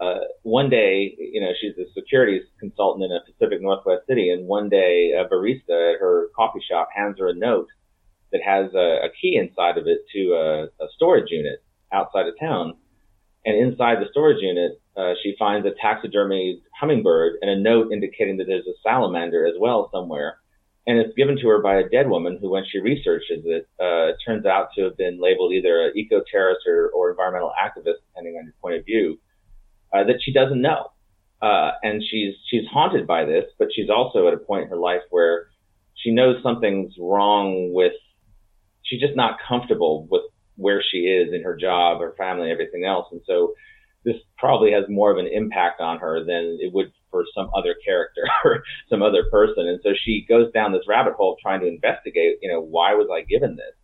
[0.01, 4.47] Uh, one day, you know, she's a securities consultant in a Pacific Northwest city, and
[4.47, 7.69] one day, a barista at her coffee shop hands her a note
[8.33, 12.35] that has a, a key inside of it to a, a storage unit outside of
[12.41, 12.75] town.
[13.45, 18.37] And inside the storage unit, uh, she finds a taxidermied hummingbird and a note indicating
[18.39, 20.39] that there's a salamander as well somewhere.
[20.87, 24.13] And it's given to her by a dead woman who, when she researches it, uh,
[24.27, 28.45] turns out to have been labeled either an eco-terrorist or, or environmental activist, depending on
[28.45, 29.19] your point of view,
[29.93, 30.91] uh, that she doesn't know.
[31.43, 34.77] Uh, and she's she's haunted by this, but she's also at a point in her
[34.77, 35.47] life where
[35.95, 37.93] she knows something's wrong with.
[38.83, 40.23] She's just not comfortable with
[40.57, 43.07] where she is in her job, her family, everything else.
[43.11, 43.55] And so
[44.05, 47.75] this probably has more of an impact on her than it would for some other
[47.85, 49.67] character or some other person.
[49.67, 53.09] And so she goes down this rabbit hole trying to investigate, you know, why was
[53.13, 53.75] I given this?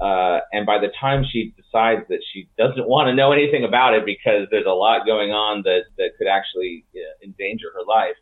[0.00, 3.94] Uh, and by the time she decides that she doesn't want to know anything about
[3.94, 8.16] it because there's a lot going on that, that could actually know, endanger her life,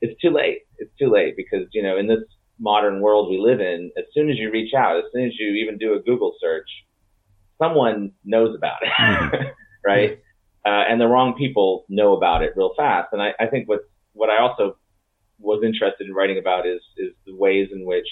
[0.00, 0.62] it's too late.
[0.78, 2.24] It's too late because, you know, in this
[2.58, 5.54] modern world we live in, as soon as you reach out, as soon as you
[5.54, 6.68] even do a Google search,
[7.58, 9.54] someone knows about it,
[9.86, 10.18] right?
[10.64, 13.08] Uh, and the wrong people know about it real fast.
[13.12, 13.80] And I, I think what
[14.12, 14.76] what I also
[15.38, 18.08] was interested in writing about is is the ways in which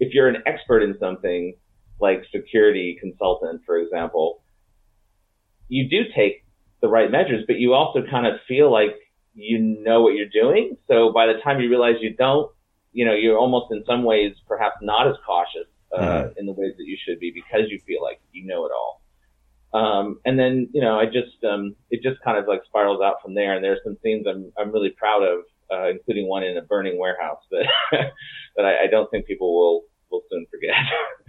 [0.00, 1.54] if you're an expert in something
[2.00, 4.42] like security consultant, for example,
[5.68, 6.44] you do take
[6.80, 8.96] the right measures, but you also kind of feel like
[9.34, 10.76] you know what you're doing.
[10.88, 12.50] So by the time you realize you don't,
[12.92, 16.38] you know, you're almost in some ways perhaps not as cautious uh, mm-hmm.
[16.38, 19.02] in the ways that you should be because you feel like you know it all.
[19.74, 23.16] Um, and then, you know, I just, um, it just kind of like spirals out
[23.22, 23.54] from there.
[23.54, 26.98] And there's some scenes I'm, I'm really proud of, uh, including one in a burning
[26.98, 27.66] warehouse that,
[28.56, 30.74] that I, I don't think people will, will soon forget.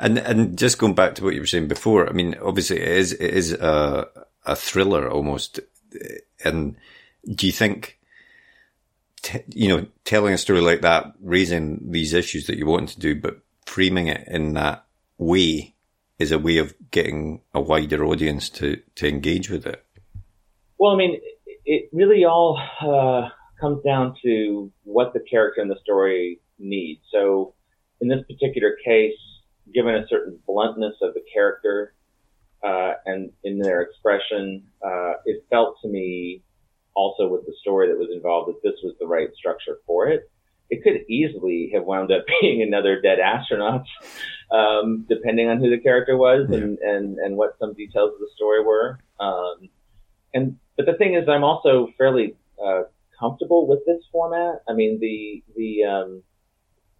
[0.00, 2.88] and, and just going back to what you were saying before, I mean, obviously it
[2.88, 4.08] is, it is a,
[4.46, 5.60] a thriller almost.
[6.42, 6.76] And
[7.34, 7.98] do you think,
[9.22, 12.98] T- you know, telling a story like that, raising these issues that you want to
[12.98, 14.86] do, but framing it in that
[15.18, 15.74] way
[16.18, 19.84] is a way of getting a wider audience to, to engage with it?
[20.78, 21.20] Well, I mean,
[21.66, 23.28] it really all uh,
[23.60, 27.00] comes down to what the character in the story needs.
[27.12, 27.52] So,
[28.00, 29.12] in this particular case,
[29.80, 31.94] given a certain bluntness of the character
[32.62, 36.42] uh, and in their expression, uh, it felt to me
[36.94, 40.30] also with the story that was involved that this was the right structure for it
[40.70, 43.84] it could easily have wound up being another dead astronaut,
[44.50, 46.58] um, depending on who the character was yeah.
[46.58, 48.98] and, and, and what some details of the story were.
[49.18, 49.68] Um,
[50.32, 52.82] and but the thing is, I'm also fairly uh,
[53.18, 54.62] comfortable with this format.
[54.68, 56.22] I mean, the the um,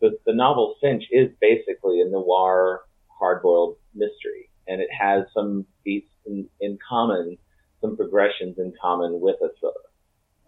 [0.01, 2.83] the, the novel Finch is basically a noir,
[3.19, 7.37] hard-boiled mystery, and it has some beats in, in common,
[7.81, 9.75] some progressions in common with a thriller.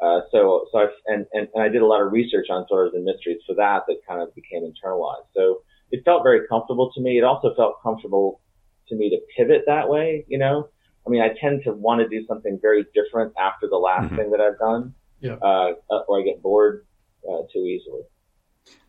[0.02, 2.92] Uh, so, so I and, and, and I did a lot of research on thrillers
[2.94, 5.26] and mysteries for that that kind of became internalized.
[5.34, 5.62] So
[5.92, 7.18] it felt very comfortable to me.
[7.18, 8.40] It also felt comfortable
[8.88, 10.24] to me to pivot that way.
[10.26, 10.68] You know,
[11.06, 14.16] I mean, I tend to want to do something very different after the last mm-hmm.
[14.16, 15.34] thing that I've done, yeah.
[15.34, 15.74] uh,
[16.08, 16.84] or I get bored
[17.28, 18.02] uh, too easily.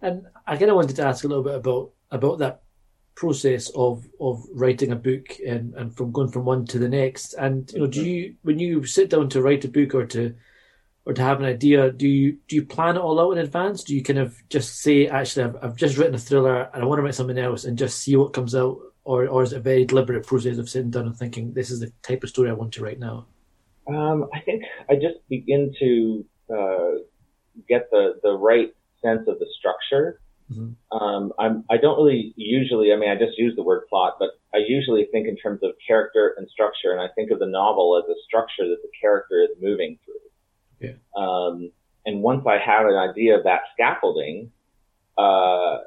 [0.01, 2.63] And I kind of wanted to ask a little bit about about that
[3.15, 7.33] process of of writing a book and, and from going from one to the next.
[7.33, 10.36] And you know, do you when you sit down to write a book or to
[11.05, 13.83] or to have an idea, do you do you plan it all out in advance?
[13.83, 16.86] Do you kind of just say, actually, I've, I've just written a thriller and I
[16.86, 19.57] want to write something else and just see what comes out, or or is it
[19.57, 22.49] a very deliberate process of sitting down and thinking this is the type of story
[22.49, 23.27] I want to write now?
[23.88, 26.91] Um, I think I just begin to uh,
[27.67, 30.19] get the the right sense of the structure.
[30.51, 30.97] Mm-hmm.
[30.97, 32.91] Um, I'm I don't really usually.
[32.91, 35.71] I mean, I just use the word plot, but I usually think in terms of
[35.85, 39.41] character and structure, and I think of the novel as a structure that the character
[39.41, 40.89] is moving through.
[40.89, 40.95] Yeah.
[41.15, 41.71] Um,
[42.05, 44.51] and once I have an idea of that scaffolding,
[45.17, 45.77] uh,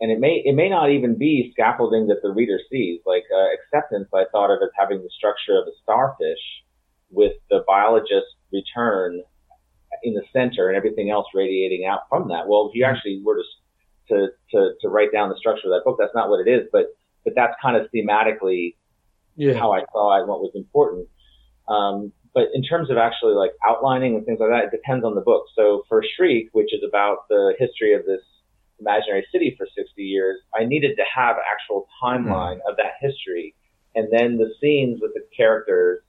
[0.00, 3.00] and it may it may not even be scaffolding that the reader sees.
[3.06, 6.42] Like uh, acceptance, I thought of as having the structure of a starfish
[7.10, 9.22] with the biologist return
[10.04, 12.46] in the center and everything else radiating out from that.
[12.46, 13.44] Well, if you actually were to
[14.10, 16.68] to to, to write down the structure of that book, that's not what it is,
[16.72, 16.86] but
[17.24, 18.76] but that's kind of thematically
[19.36, 19.54] Yeah.
[19.54, 21.08] how I saw it what was important.
[21.68, 25.14] Um, but in terms of actually like outlining and things like that, it depends on
[25.14, 25.44] the book.
[25.56, 28.20] So for Shriek, which is about the history of this
[28.80, 33.54] imaginary city for 60 years, I needed to have actual timeline of that history
[33.94, 36.02] and then the scenes with the characters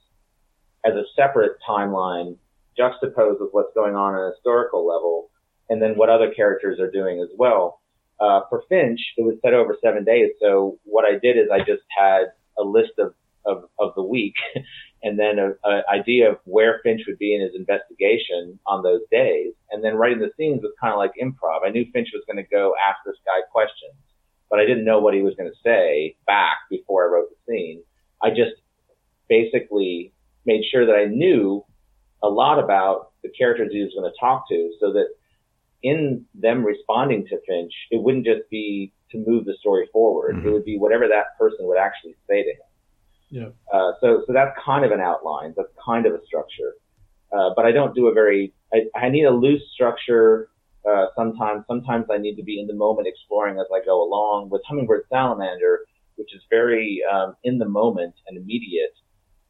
[0.83, 2.37] as a separate timeline
[2.77, 5.29] juxtaposed with what's going on at a historical level
[5.69, 7.81] and then what other characters are doing as well.
[8.19, 10.31] Uh, for Finch, it was set over seven days.
[10.39, 12.25] So what I did is I just had
[12.57, 13.13] a list of,
[13.45, 14.35] of, of the week
[15.03, 19.01] and then a, a idea of where Finch would be in his investigation on those
[19.11, 19.53] days.
[19.71, 21.65] And then writing the scenes was kind of like improv.
[21.65, 23.95] I knew Finch was going to go ask this guy questions,
[24.49, 27.53] but I didn't know what he was going to say back before I wrote the
[27.53, 27.83] scene.
[28.21, 28.55] I just
[29.27, 30.13] basically
[30.45, 31.65] made sure that I knew
[32.23, 35.07] a lot about the characters he was going to talk to so that
[35.83, 40.35] in them responding to Finch, it wouldn't just be to move the story forward.
[40.35, 40.45] Mhm.
[40.45, 42.57] It would be whatever that person would actually say to him.
[43.29, 43.49] Yeah.
[43.71, 45.53] Uh, so, so that's kind of an outline.
[45.55, 46.75] That's kind of a structure.
[47.31, 50.49] Uh, but I don't do a very, I, I need a loose structure.
[50.89, 54.49] Uh, sometimes, sometimes I need to be in the moment exploring as I go along
[54.49, 55.79] with Hummingbird Salamander,
[56.15, 58.95] which is very, um, in the moment and immediate.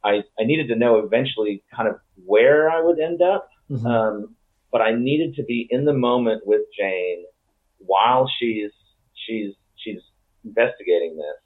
[0.06, 3.50] I, I needed to know eventually kind of where I would end up.
[3.72, 3.86] Mhm.
[3.86, 4.36] Um,
[4.72, 7.26] but I needed to be in the moment with Jane
[7.80, 8.72] while she's
[9.14, 10.02] she's she's
[10.44, 11.38] investigating this.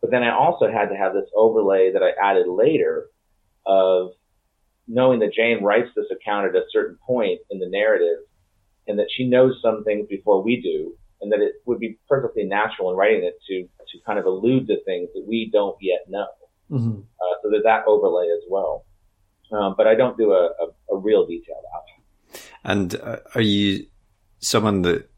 [0.00, 3.06] But then I also had to have this overlay that I added later
[3.64, 4.10] of
[4.86, 8.18] knowing that Jane writes this account at a certain point in the narrative
[8.86, 12.44] and that she knows some things before we do and that it would be perfectly
[12.44, 16.00] natural in writing it to to kind of allude to things that we don't yet
[16.08, 16.26] know.
[16.70, 17.02] Mhm.
[17.02, 18.84] Uh, so there's that overlay as well.
[19.52, 22.42] Um, but I don't do a, a, a real detailed outline.
[22.64, 23.86] And uh, are you
[24.40, 25.08] someone that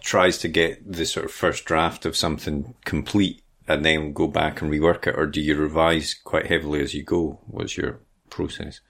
[0.00, 4.60] tries to get the sort of first draft of something complete and then go back
[4.60, 7.40] and rework it, or do you revise quite heavily as you go?
[7.46, 8.80] What's your process?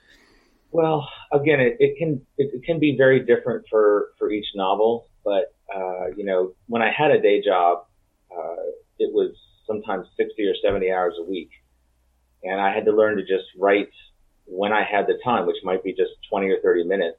[0.73, 5.07] Well, again, it, it can it, it can be very different for for each novel.
[5.25, 7.85] But uh, you know, when I had a day job,
[8.31, 8.63] uh,
[8.99, 9.35] it was
[9.67, 11.51] sometimes sixty or seventy hours a week,
[12.43, 13.91] and I had to learn to just write
[14.47, 17.19] when I had the time, which might be just twenty or thirty minutes.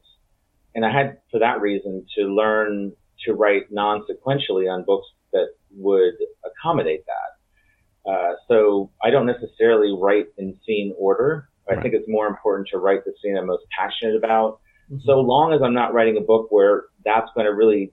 [0.74, 2.92] And I had, for that reason, to learn
[3.26, 8.10] to write non-sequentially on books that would accommodate that.
[8.10, 11.48] Uh, so I don't necessarily write in scene order.
[11.68, 11.82] I Right.
[11.82, 14.58] think it's more important to write the scene I'm most passionate about.
[14.90, 15.02] Mhm.
[15.02, 17.92] So long as I'm not writing a book where that's going to really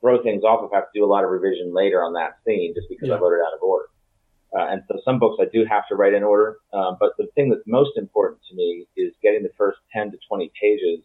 [0.00, 2.36] throw things off if I have to do a lot of revision later on that
[2.46, 3.88] scene just because I wrote it out of order.
[4.56, 6.58] Uh, and so some books I do have to write in order.
[6.72, 10.18] Um, but the thing that's most important to me is getting the first 10 to
[10.28, 11.04] 20 pages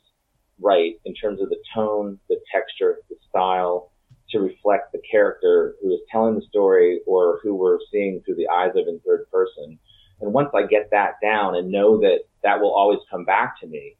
[0.59, 3.91] right in terms of the tone, the texture, the style
[4.29, 8.47] to reflect the character who is telling the story or who we're seeing through the
[8.47, 9.77] eyes of in third person.
[10.21, 13.67] And once I get that down and know that that will always come back to
[13.67, 13.97] me,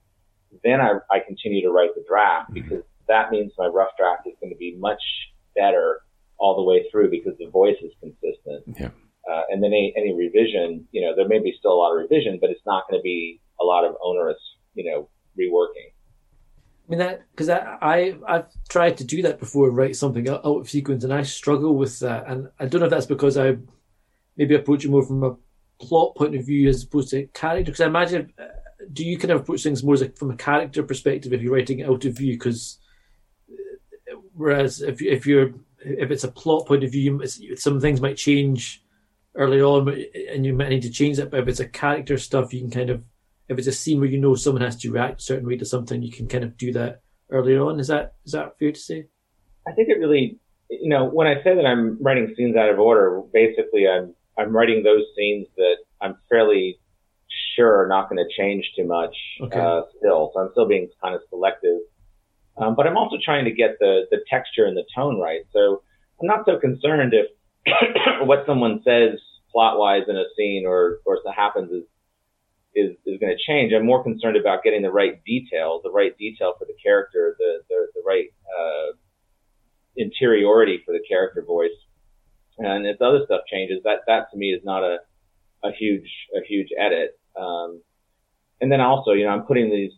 [0.64, 4.34] then I, I continue to write the draft because that means my rough draft is
[4.40, 5.02] going to be much
[5.56, 6.02] better
[6.38, 8.80] all the way through because the voice is consistent.
[8.80, 8.90] Yeah.
[9.30, 11.98] Uh, and then any, any revision, you know, there may be still a lot of
[11.98, 14.40] revision, but it's not going to be a lot of onerous,
[14.74, 15.92] you know, reworking.
[16.88, 20.44] I mean that because I, I I've tried to do that before, write something out
[20.44, 22.28] of sequence, and I struggle with that.
[22.28, 23.58] And I don't know if that's because I
[24.36, 25.38] maybe approach it more from a
[25.80, 27.72] plot point of view as opposed to character.
[27.72, 28.46] Because I imagine, uh,
[28.92, 31.80] do you kind of approach things more a, from a character perspective if you're writing
[31.80, 32.34] it out of view?
[32.34, 32.80] Because
[34.34, 37.22] whereas if if you're if it's a plot point of view,
[37.56, 38.84] some things might change
[39.36, 39.88] early on,
[40.32, 41.32] and you might need to change that.
[41.32, 43.04] But if it's a character stuff, you can kind of
[43.48, 45.66] if it's a scene where you know someone has to react a certain way to
[45.66, 47.80] something, you can kind of do that earlier on.
[47.80, 49.08] Is that is that fair to say?
[49.68, 50.40] I think it really,
[50.70, 54.56] you know, when I say that I'm writing scenes out of order, basically I'm I'm
[54.56, 56.80] writing those scenes that I'm fairly
[57.56, 59.60] sure are not going to change too much Okay.
[59.60, 60.32] uh, still.
[60.34, 61.80] So I'm still being kind of selective,
[62.58, 65.42] um, but I'm also trying to get the the texture and the tone right.
[65.52, 65.84] So
[66.22, 67.28] I'm not so concerned if
[68.22, 69.20] what someone says
[69.52, 71.84] plot wise in a scene or or happens is
[72.74, 73.74] is, is going to change.
[73.74, 77.60] I'm more concerned about getting the right detail, the right detail for the character, the
[77.70, 78.94] the, the right uh,
[79.98, 81.78] interiority for the character voice,
[82.58, 85.00] and if the other stuff changes, that that to me is not a
[85.64, 87.20] a huge a huge edit.
[87.40, 87.82] Um,
[88.60, 89.92] and then also, you know, I'm putting these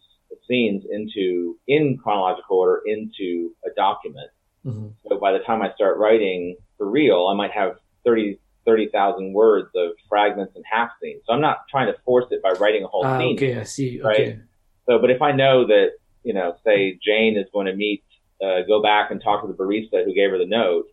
[0.48, 4.30] scenes into in chronological order into a document.
[4.66, 4.88] Mm-hmm.
[5.08, 9.70] So by the time I start writing for real, I might have 30 30,000 words
[9.76, 11.22] of fragments and half scenes.
[11.26, 13.36] So I'm not trying to force it by writing a whole ah, scene.
[13.36, 14.02] Okay, I see.
[14.02, 14.20] Right?
[14.20, 14.40] Okay.
[14.88, 15.92] So, but if I know that,
[16.24, 18.04] you know, say Jane is going to meet,
[18.42, 20.86] uh, go back and talk to the barista who gave her the note,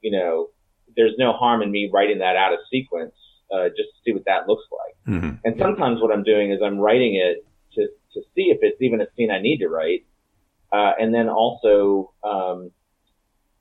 [0.00, 0.48] you know,
[0.96, 3.14] there's no harm in me writing that out of sequence,
[3.52, 5.16] uh, just to see what that looks like.
[5.16, 5.36] Mm-hmm.
[5.44, 7.44] And sometimes what I'm doing is I'm writing it
[7.74, 10.06] to, to see if it's even a scene I need to write.
[10.72, 12.70] Uh, and then also, um,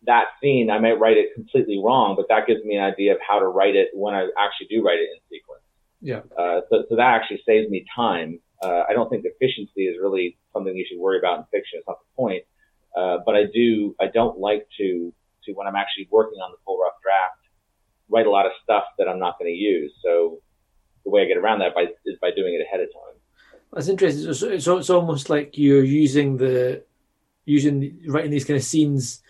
[0.06, 3.20] that scene, I might write it completely wrong, but that gives me an idea of
[3.28, 5.62] how to write it when I actually do write it in sequence.
[6.02, 6.22] Yeah.
[6.38, 8.40] Uh, so, so that actually saves me time.
[8.62, 11.80] Uh, I don't think efficiency is really something you should worry about in fiction.
[11.80, 12.44] It's not the point.
[12.96, 15.14] Uh, but I do, I don't like to,
[15.46, 17.40] to when I'm actually working on the full rough draft,
[18.10, 19.94] write a lot of stuff that I'm not going to use.
[20.04, 20.40] So
[21.06, 23.60] the way I get around that by, is by doing it ahead of time.
[23.72, 24.34] That's interesting.
[24.34, 26.84] So, so it's almost like you're using the,
[27.46, 29.23] using, writing these kind of scenes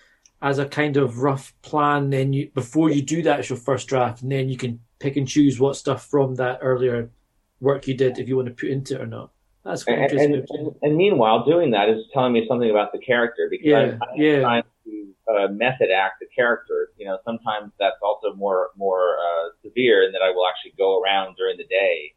[0.43, 2.11] as a kind of rough plan.
[2.11, 5.17] Then you before you do that as your first draft, and then you can pick
[5.17, 7.09] and choose what stuff from that earlier
[7.59, 9.31] work you did if you want to put into it or not.
[9.63, 13.47] That's and, and, and, and, meanwhile, doing that is telling me something about the character
[13.49, 14.39] because yeah, I'm, I'm yeah.
[14.41, 16.89] trying to uh, method act the character.
[16.97, 21.01] You know, sometimes that's also more more uh, severe in that I will actually go
[21.01, 22.13] around during the day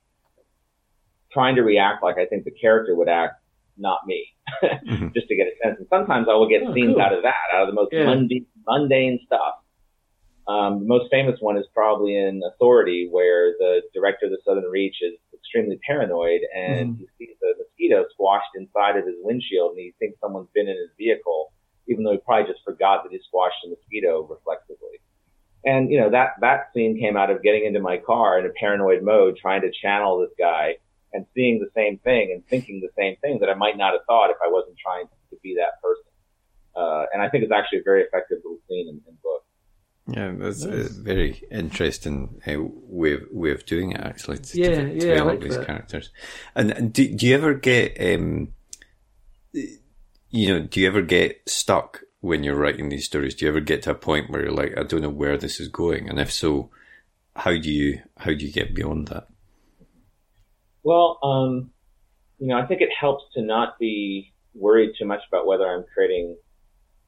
[1.32, 3.42] trying to react like I think the character would act
[3.76, 4.26] not me,
[4.62, 5.08] mm-hmm.
[5.14, 5.76] just to get a sense.
[5.78, 7.02] And sometimes I will get oh, scenes cool.
[7.02, 8.04] out of that, out of the most yeah.
[8.04, 9.62] mundane, mundane stuff.
[10.48, 14.70] Um, the most famous one is probably in Authority, where the director of the Southern
[14.70, 16.98] Reach is extremely paranoid and mm.
[17.18, 20.76] he sees a mosquito squashed inside of his windshield and he thinks someone's been in
[20.76, 21.52] his vehicle,
[21.88, 25.02] even though he probably just forgot that he squashed the mosquito reflexively.
[25.64, 28.50] And, you know, that, that scene came out of getting into my car in a
[28.50, 30.76] paranoid mode, trying to channel this guy
[31.16, 34.04] and seeing the same thing and thinking the same thing that I might not have
[34.06, 36.10] thought if I wasn't trying to be that person.
[36.76, 39.42] Uh, and I think it's actually a very effective little scene in, in book.
[40.08, 40.90] Yeah, that's nice.
[40.90, 44.00] a very interesting uh, way of, way of doing it.
[44.00, 45.66] Actually, to, yeah, to, yeah, develop like these that.
[45.66, 46.10] characters.
[46.54, 48.52] And, and do, do you ever get, um,
[49.52, 53.34] you know, do you ever get stuck when you're writing these stories?
[53.34, 55.58] Do you ever get to a point where you're like, I don't know where this
[55.60, 56.08] is going?
[56.08, 56.70] And if so,
[57.34, 59.28] how do you how do you get beyond that?
[60.86, 61.72] Well, um,
[62.38, 65.84] you know, I think it helps to not be worried too much about whether I'm
[65.92, 66.36] creating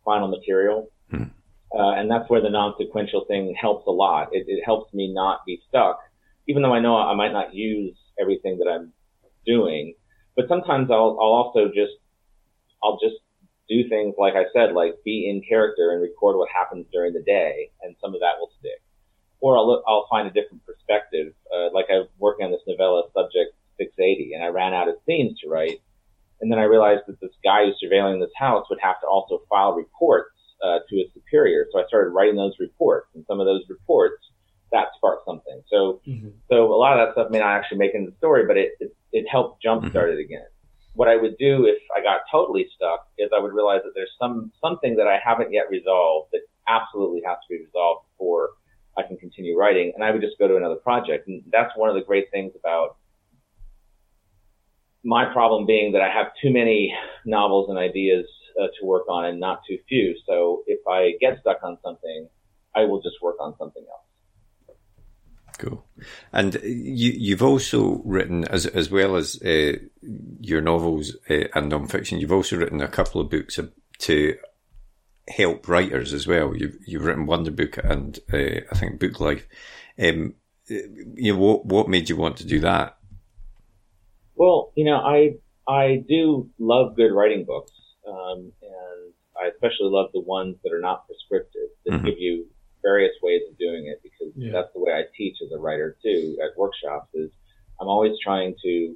[0.04, 0.90] final material.
[1.12, 1.30] Hmm.
[1.72, 4.30] Uh, and that's where the non-sequential thing helps a lot.
[4.32, 6.00] It, it helps me not be stuck,
[6.48, 8.92] even though I know I might not use everything that I'm
[9.46, 9.94] doing.
[10.34, 12.02] But sometimes I'll, I'll also just,
[12.82, 13.22] I'll just
[13.68, 17.22] do things like I said, like be in character and record what happens during the
[17.22, 18.82] day, and some of that will stick.
[19.38, 21.32] Or I'll I'll find a different perspective.
[21.54, 25.38] Uh, like I'm working on this novella subject 680 and I ran out of scenes
[25.40, 25.80] to write.
[26.40, 29.42] And then I realized that this guy who's surveilling this house would have to also
[29.48, 30.30] file reports
[30.62, 31.66] uh, to his superior.
[31.72, 34.22] So I started writing those reports, and some of those reports
[34.72, 35.62] that sparked something.
[35.70, 36.28] So, mm-hmm.
[36.50, 38.72] so a lot of that stuff may not actually make into the story, but it
[38.80, 40.18] it, it helped jumpstart mm-hmm.
[40.18, 40.46] it again.
[40.94, 44.10] What I would do if I got totally stuck is I would realize that there's
[44.20, 48.50] some something that I haven't yet resolved that absolutely has to be resolved before
[48.96, 51.28] I can continue writing, and I would just go to another project.
[51.28, 52.96] And that's one of the great things about
[55.04, 56.92] my problem being that I have too many
[57.24, 58.26] novels and ideas
[58.60, 60.16] uh, to work on and not too few.
[60.26, 62.28] So if I get stuck on something,
[62.74, 64.76] I will just work on something else.
[65.58, 65.84] Cool.
[66.32, 69.72] And you, you've also written, as as well as uh,
[70.40, 73.58] your novels uh, and nonfiction, you've also written a couple of books
[73.98, 74.38] to
[75.26, 76.56] help writers as well.
[76.56, 79.46] You've you've written Wonder Book and uh, I think Book Life.
[79.98, 80.34] Um,
[80.68, 82.97] you know, what what made you want to do that?
[84.38, 85.34] Well, you know, I
[85.66, 87.72] I do love good writing books,
[88.06, 92.06] um, and I especially love the ones that are not prescriptive that mm-hmm.
[92.06, 92.46] give you
[92.80, 94.52] various ways of doing it because yeah.
[94.52, 97.08] that's the way I teach as a writer too at workshops.
[97.14, 97.30] Is
[97.80, 98.94] I'm always trying to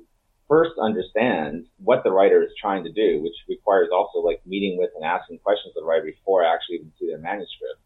[0.49, 4.91] first understand what the writer is trying to do, which requires also like meeting with
[4.95, 7.81] and asking questions of the writer before I actually even see their manuscript,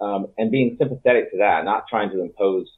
[0.00, 2.70] um, and being sympathetic to that, not trying to impose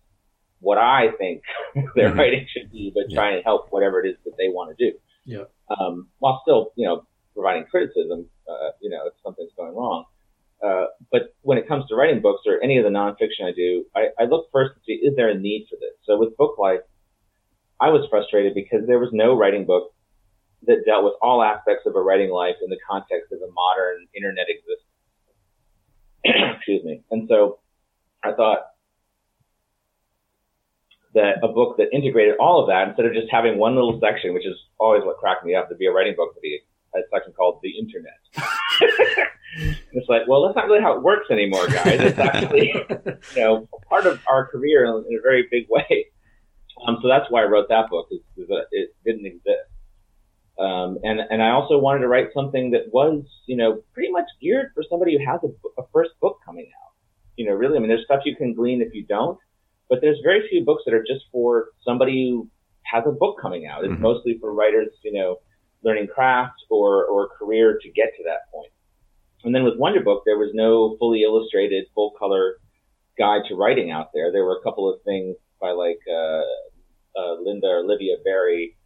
[0.60, 1.42] what I think
[1.94, 2.18] their mm-hmm.
[2.18, 3.16] writing should be, but yeah.
[3.16, 4.96] trying to help whatever it is that they want to do.
[5.24, 5.44] Yeah.
[5.68, 10.04] Um, while still, you know, providing criticism, uh, you know, if something's going wrong.
[10.64, 13.84] Uh, but when it comes to writing books or any of the nonfiction I do,
[13.94, 15.92] I, I look first to see is there a need for this.
[16.04, 16.80] So with Book Life,
[17.78, 19.92] I was frustrated because there was no writing book
[20.66, 24.06] that dealt with all aspects of a writing life in the context of a modern
[24.16, 24.80] internet existence.
[26.56, 27.02] Excuse me.
[27.10, 27.58] And so
[28.24, 28.60] I thought
[31.16, 34.34] that a book that integrated all of that instead of just having one little section,
[34.34, 36.60] which is always what cracked me up to be a writing book to be
[36.94, 38.20] a section called the internet.
[39.92, 42.00] it's like, well, that's not really how it works anymore, guys.
[42.00, 42.74] It's actually,
[43.34, 46.06] you know, part of our career in a very big way.
[46.86, 49.72] Um, so that's why I wrote that book, is, is that it didn't exist.
[50.58, 54.26] Um, and, and I also wanted to write something that was, you know, pretty much
[54.40, 56.92] geared for somebody who has a, a first book coming out.
[57.36, 59.38] You know, really, I mean, there's stuff you can glean if you don't,
[59.88, 62.48] but there's very few books that are just for somebody who
[62.82, 63.84] has a book coming out.
[63.84, 64.02] It's mm-hmm.
[64.02, 65.36] mostly for writers, you know,
[65.82, 68.72] learning craft or, or career to get to that point.
[69.44, 72.56] And then with Wonder Book, there was no fully illustrated, full color
[73.18, 74.32] guide to writing out there.
[74.32, 76.42] There were a couple of things by like uh,
[77.18, 78.76] uh, Lynda or Olivia Barry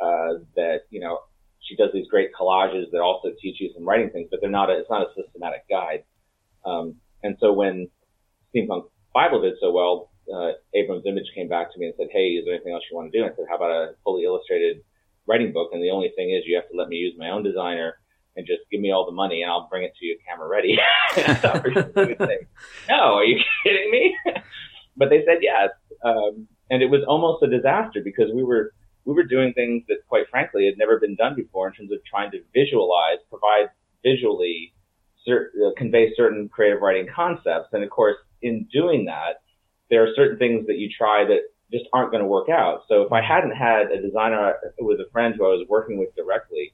[0.00, 1.18] uh, that you know
[1.60, 4.70] she does these great collages that also teach you some writing things, but they're not
[4.70, 6.04] a, it's not a systematic guide.
[6.64, 7.88] Um, and so when
[8.54, 12.36] Steampunk Bible did so well, uh, Abrams Image came back to me and said, "Hey,
[12.38, 14.24] is there anything else you want to do?" And I said, "How about a fully
[14.24, 14.82] illustrated
[15.26, 15.70] writing book?
[15.72, 17.96] And the only thing is, you have to let me use my own designer."
[18.38, 20.78] and just give me all the money and I'll bring it to you camera ready.
[22.88, 24.16] no, are you kidding me?
[24.96, 25.70] but they said yes.
[26.04, 28.72] Um, and it was almost a disaster because we were
[29.04, 31.98] we were doing things that, quite frankly, had never been done before in terms of
[32.04, 33.70] trying to visualize, provide
[34.04, 34.74] visually,
[35.26, 37.68] cert, uh, convey certain creative writing concepts.
[37.72, 39.40] And of course, in doing that,
[39.90, 42.82] there are certain things that you try that just aren't going to work out.
[42.88, 46.14] So if I hadn't had a designer with a friend who I was working with
[46.16, 46.72] directly,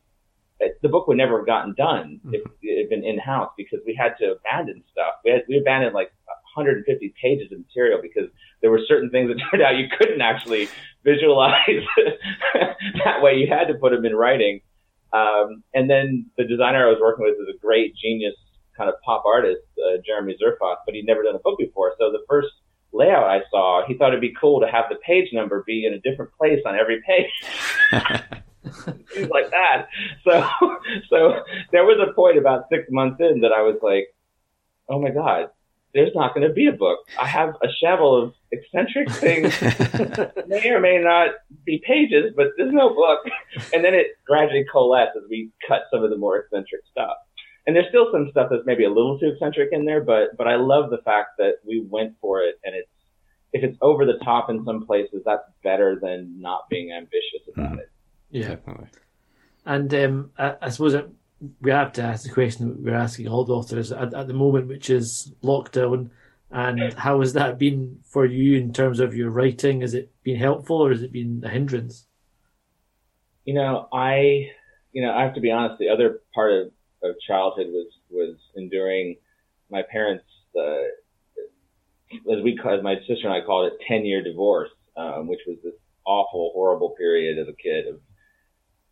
[0.82, 2.54] the book would never have gotten done if mm-hmm.
[2.62, 5.14] it had been in house because we had to abandon stuff.
[5.24, 6.12] We had we abandoned like
[6.54, 8.30] 150 pages of material because
[8.62, 10.68] there were certain things that turned out you couldn't actually
[11.02, 11.84] visualize
[13.04, 13.36] that way.
[13.36, 14.60] You had to put them in writing.
[15.12, 18.34] Um, and then the designer I was working with is a great genius
[18.76, 21.94] kind of pop artist, uh, Jeremy Zerfoss, but he'd never done a book before.
[21.98, 22.48] So the first
[22.95, 25.95] layout I saw, he thought it'd be cool to have the page number be in
[25.95, 27.30] a different place on every page.
[29.12, 29.88] Things like that.
[30.24, 30.49] So,
[31.11, 34.09] so there was a point about six months in that I was like,
[34.88, 35.51] oh my God,
[35.95, 36.99] there's not going to be a book.
[37.20, 39.61] I have a shovel of eccentric things,
[40.49, 41.30] may or may not
[41.64, 43.20] be pages, but there's no book.
[43.72, 47.16] And then it gradually coalesced as we cut some of the more eccentric stuff.
[47.66, 50.46] And there's still some stuff that's maybe a little too eccentric in there, but but
[50.46, 52.90] I love the fact that we went for it, and it's
[53.52, 57.72] if it's over the top in some places, that's better than not being ambitious about
[57.72, 57.78] mm.
[57.78, 57.90] it.
[58.30, 58.88] Yeah, definitely.
[59.64, 61.08] And um, I, I suppose it
[61.60, 64.68] we have to ask the question we're asking all the authors at, at the moment,
[64.68, 66.10] which is lockdown.
[66.50, 69.80] And how has that been for you in terms of your writing?
[69.80, 72.06] Has it been helpful or has it been a hindrance?
[73.44, 74.50] You know, I,
[74.92, 75.80] you know, I have to be honest.
[75.80, 76.70] The other part of,
[77.05, 79.16] of childhood was was enduring
[79.70, 80.24] my parents,
[80.59, 80.84] uh,
[82.32, 85.59] as we, as my sister and I called it, ten year divorce, um, which was
[85.62, 85.74] this
[86.07, 88.00] awful, horrible period as a kid of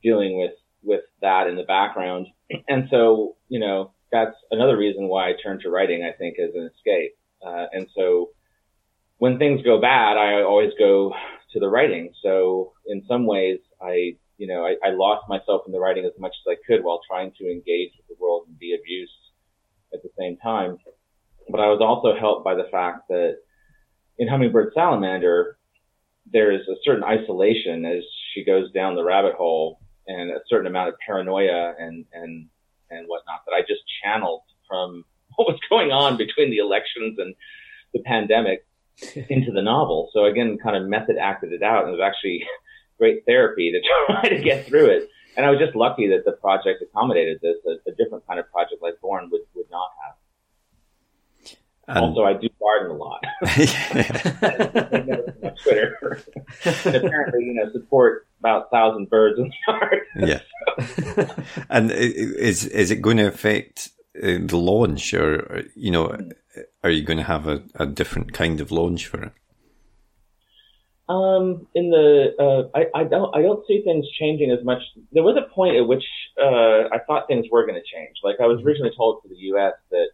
[0.02, 0.52] dealing with
[0.82, 2.26] with that in the background.
[2.68, 6.54] And so, you know, that's another reason why I turned to writing, I think, as
[6.54, 7.12] an escape.
[7.44, 8.30] Uh, and so
[9.18, 11.14] when things go bad, I always go
[11.52, 12.12] to the writing.
[12.22, 16.18] So in some ways, I, you know, I, I lost myself in the writing as
[16.18, 19.12] much as I could while trying to engage with the world and be of use
[19.92, 20.78] at the same time.
[21.48, 23.36] But I was also helped by the fact that
[24.18, 25.58] in Hummingbird Salamander,
[26.30, 28.02] there is a certain isolation as
[28.32, 32.48] she goes down the rabbit hole and a certain amount of paranoia and and
[32.90, 35.04] and whatnot that I just channeled from
[35.36, 37.34] what was going on between the elections and
[37.94, 38.66] the pandemic
[39.28, 40.10] into the novel.
[40.12, 42.44] So again, kind of method acted it out, and it was actually
[43.02, 45.10] great therapy to try to get through it.
[45.36, 47.56] And I was just lucky that the project accommodated this.
[47.66, 50.14] A, a different kind of project like Borne would would not have.
[51.88, 53.24] Um, also, I do garden a lot.
[55.64, 56.22] Twitter.
[56.84, 60.02] apparently, you know, support about thousand birds in the yard.
[60.16, 60.42] yeah.
[61.70, 63.88] and is is it going to affect
[64.22, 66.16] uh, the launch, or you know,
[66.84, 69.32] are you going to have a, a different kind of launch for it?
[71.08, 74.80] Um, in the uh, I, I don't I don't see things changing as much.
[75.12, 76.04] There was a point at which
[76.40, 78.16] uh, I thought things were going to change.
[78.22, 78.68] Like I was mm-hmm.
[78.68, 79.74] originally told for the U.S.
[79.90, 80.08] that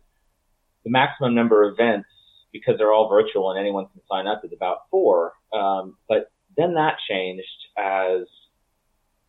[0.85, 2.09] the maximum number of events,
[2.53, 5.33] because they're all virtual and anyone can sign up, is about four.
[5.53, 7.45] Um, but then that changed
[7.77, 8.27] as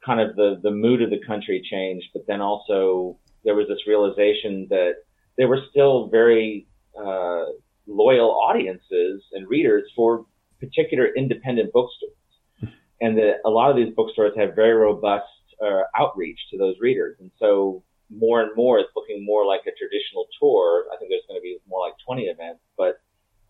[0.06, 3.86] kind of the, the mood of the country changed, but then also there was this
[3.88, 4.94] realization that
[5.38, 7.46] there were still very uh,
[7.88, 10.26] loyal audiences and readers for
[10.60, 12.14] particular independent bookstores.
[13.02, 15.26] And that a lot of these bookstores have very robust
[15.64, 17.18] uh, outreach to those readers.
[17.20, 20.86] And so more and more it's looking more like a traditional tour.
[20.94, 23.00] I think there's going to be more like 20 events, but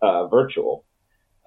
[0.02, 0.86] uh, virtual.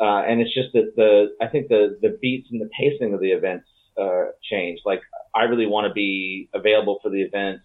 [0.01, 3.21] Uh, and it's just that the I think the the beats and the pacing of
[3.21, 3.67] the events
[4.01, 4.81] uh, change.
[4.85, 5.01] Like
[5.35, 7.61] I really want to be available for the event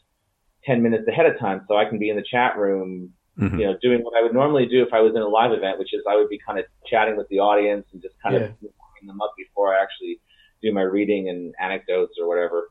[0.66, 3.60] ten minutes ahead of time, so I can be in the chat room, mm-hmm.
[3.60, 5.80] you know, doing what I would normally do if I was in a live event,
[5.80, 8.42] which is I would be kind of chatting with the audience and just kind yeah.
[8.42, 10.20] of warming them up before I actually
[10.62, 12.70] do my reading and anecdotes or whatever.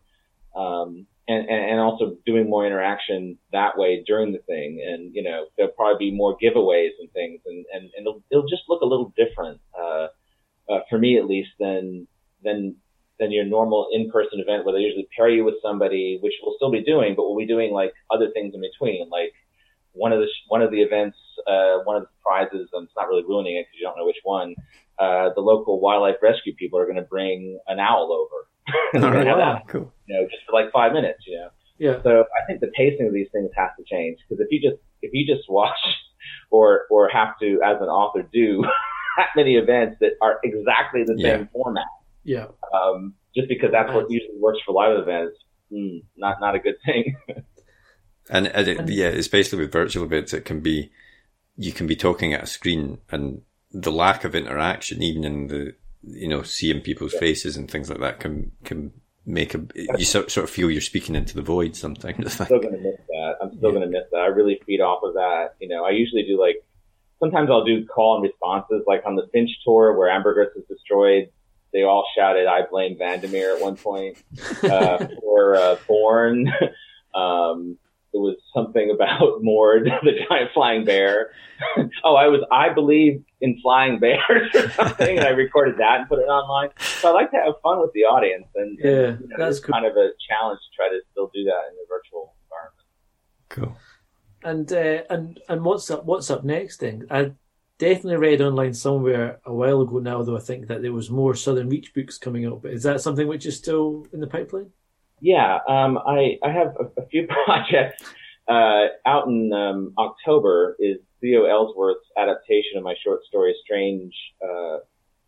[0.55, 4.81] Um, and, and also doing more interaction that way during the thing.
[4.87, 8.49] And, you know, there'll probably be more giveaways and things and, and, and it'll, it'll
[8.49, 10.07] just look a little different, uh,
[10.71, 12.07] uh, for me at least than,
[12.45, 12.77] than,
[13.19, 16.71] than your normal in-person event where they usually pair you with somebody, which we'll still
[16.71, 19.09] be doing, but we'll be doing like other things in between.
[19.09, 19.33] Like
[19.97, 21.17] one of the, one of the events,
[21.47, 24.07] uh, one of the prizes, and it's not really ruining it because you don't know
[24.07, 24.55] which one,
[24.99, 28.47] uh, the local wildlife rescue people are going to bring an owl over
[28.95, 29.93] oh, cool.
[30.07, 31.21] You know, just for like five minutes.
[31.27, 31.49] You know.
[31.79, 32.03] Yeah.
[32.03, 34.83] So I think the pacing of these things has to change because if you just
[35.03, 35.77] if you just watch
[36.51, 38.63] or or have to as an author do
[39.17, 41.37] that many events that are exactly the yeah.
[41.37, 41.87] same format.
[42.25, 42.47] Yeah.
[42.75, 45.37] Um, just because that's what usually works for live events,
[45.73, 47.17] mm, not not a good thing.
[48.29, 50.91] And, and it, yeah, especially with virtual events, it can be
[51.57, 55.75] you can be talking at a screen and the lack of interaction, even in the
[56.07, 57.21] you know, seeing people's yeah.
[57.21, 58.93] faces and things like that can can
[59.25, 59.67] make a
[59.99, 62.41] you sort sort of feel you're speaking into the void sometimes.
[62.41, 63.35] I'm still gonna miss that.
[63.43, 63.81] I'm still yeah.
[63.81, 64.19] gonna miss that.
[64.19, 65.55] I really feed off of that.
[65.61, 66.65] You know, I usually do like
[67.19, 71.31] sometimes I'll do call and responses, like on the Finch tour where Ambergris is destroyed.
[71.73, 74.23] They all shouted, "I blame VanderMeer" at one point,
[74.63, 76.53] uh, or uh, Borne.
[77.15, 77.79] um,
[78.17, 81.31] it was something about Mord, the giant flying bear.
[82.05, 86.09] oh, I was, I believe in flying bears or something, and I recorded that and
[86.09, 86.71] put it online.
[87.01, 89.61] So I like to have fun with the audience, and, yeah, and, you know, that's
[89.61, 89.73] cool.
[89.73, 92.77] kind of a challenge to try to still do that in the virtual environment.
[93.49, 93.77] Cool.
[94.43, 96.05] And uh, and and what's up?
[96.05, 96.79] What's up next?
[96.79, 97.33] Then I
[97.79, 101.35] definitely read online somewhere a while ago now, though I think that there was more
[101.35, 102.63] Southern Reach books coming up.
[102.63, 104.71] But is that something which is still in the pipeline?
[105.21, 108.03] Yeah, um, I, I have a, a few projects
[108.49, 110.77] uh, out in um, October.
[110.79, 114.15] Is Theo Ellsworth's adaptation of my short story "Strange"?
[114.43, 114.79] Uh,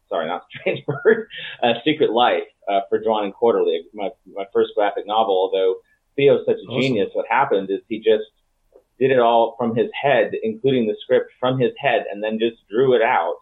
[0.09, 1.28] sorry, not Strange Bird,
[1.62, 3.82] uh, Secret Life uh, for Drawn and Quarterly.
[3.95, 5.34] My my first graphic novel.
[5.34, 5.76] Although
[6.16, 6.82] Theo's such a awesome.
[6.82, 8.24] genius, what happened is he just
[8.99, 12.57] did it all from his head, including the script from his head, and then just
[12.68, 13.36] drew it out.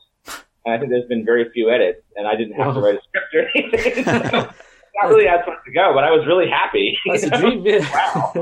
[0.65, 2.75] And I think there's been very few edits, and I didn't have wow.
[2.75, 4.05] to write a script or anything.
[4.31, 4.53] So
[5.01, 6.99] not really as much to go, but I was really happy.
[7.07, 7.65] That's a dream.
[7.65, 8.33] Wow.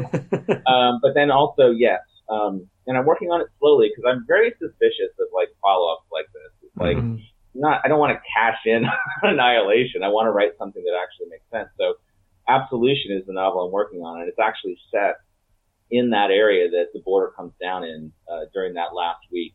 [0.67, 4.51] um, but then also, yes, um, and I'm working on it slowly because I'm very
[4.59, 6.53] suspicious of like follow ups like this.
[6.69, 7.23] It's like mm-hmm.
[7.55, 8.85] not, I don't want to cash in
[9.23, 10.03] on Annihilation.
[10.03, 11.69] I want to write something that actually makes sense.
[11.79, 11.95] So,
[12.47, 15.17] Absolution is the novel I'm working on, and it's actually set
[15.91, 19.55] in that area that the border comes down in uh, during that last week.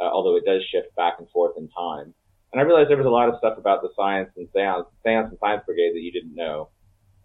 [0.00, 2.14] Uh, although it does shift back and forth in time.
[2.54, 5.28] And I realized there was a lot of stuff about the science and seance, seance
[5.28, 6.68] and science brigade that you didn't know.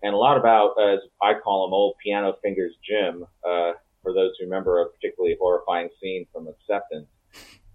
[0.02, 4.32] And a lot about, as I call him, old piano fingers Jim, uh, for those
[4.40, 7.06] who remember a particularly horrifying scene from Acceptance,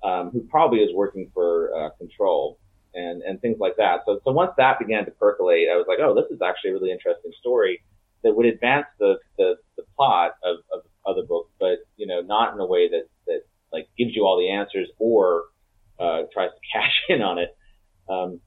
[0.02, 2.59] um, who probably is working for uh, Control
[2.92, 4.00] and, and things like that.
[4.05, 6.72] So, so once that began to percolate, I was like, oh, this is actually a
[6.74, 7.84] really interesting story
[8.24, 12.20] that would advance the, the, the plot of, of, of the book, but, you know,
[12.20, 13.42] not in a way that, that
[13.72, 15.44] like gives you all the answers or
[15.99, 17.57] uh, tries to cash in on it.
[18.09, 18.40] Um,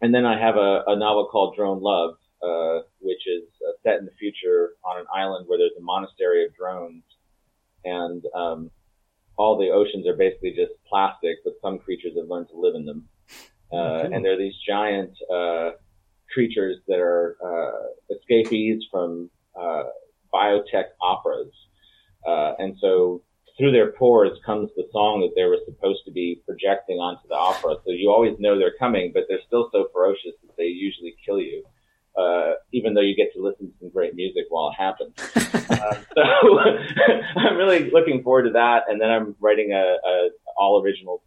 [0.00, 3.98] and then I have a, a novel called Drone Love, uh, which is uh, set
[3.98, 7.02] in the future on an island where there's a monastery of drones,
[7.84, 8.70] and um,
[9.36, 12.84] all the oceans are basically just plastic, but some creatures have learned to live in
[12.86, 13.08] them.
[13.72, 15.70] Uh, and they're these giant uh,
[16.32, 19.84] creatures that are uh, escapees from uh,
[20.32, 21.52] biotech operas.
[22.26, 23.22] Uh, and so
[23.60, 27.34] through their pores comes the song that they were supposed to be projecting onto the
[27.34, 27.76] opera.
[27.84, 31.38] So you always know they're coming, but they're still so ferocious that they usually kill
[31.38, 31.62] you.
[32.18, 35.14] Uh, even though you get to listen to some great music while it happens.
[35.70, 36.58] uh, so
[37.36, 38.84] I'm really looking forward to that.
[38.88, 41.22] And then I'm writing a, a all original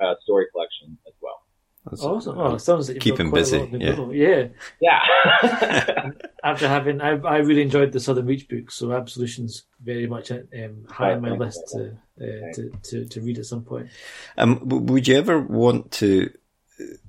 [0.00, 1.42] uh, story collection as well.
[1.90, 2.38] That's awesome.
[2.38, 3.68] Oh, sounds like keep him busy.
[3.72, 4.00] Yeah.
[4.10, 4.48] yeah.
[4.80, 6.10] Yeah.
[6.44, 10.86] After having, I, I really enjoyed the Southern Reach book, so Absolution's very much um,
[10.90, 13.88] high on my list to, uh, to, to, to read at some point.
[14.36, 16.30] Um, would you ever want to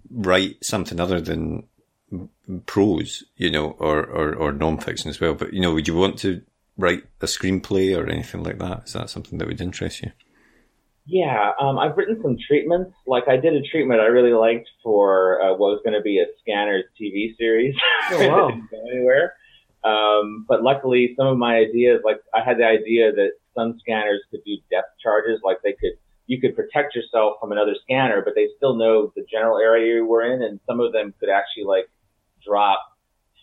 [0.09, 1.67] write something other than
[2.65, 5.33] prose, you know, or, or, or non-fiction as well?
[5.33, 6.41] But, you know, would you want to
[6.77, 8.83] write a screenplay or anything like that?
[8.85, 10.11] Is that something that would interest you?
[11.09, 12.91] Yeah, um, I've written some treatments.
[13.07, 16.19] Like I did a treatment I really liked for uh, what was going to be
[16.19, 17.75] a Scanners TV series.
[18.11, 18.47] Oh, wow.
[18.49, 19.33] didn't go anywhere.
[19.83, 24.21] Um, but luckily, some of my ideas, like I had the idea that some scanners
[24.29, 25.93] could do depth charges, like they could
[26.27, 30.05] you could protect yourself from another scanner, but they still know the general area you
[30.05, 31.89] were in, and some of them could actually like
[32.45, 32.79] drop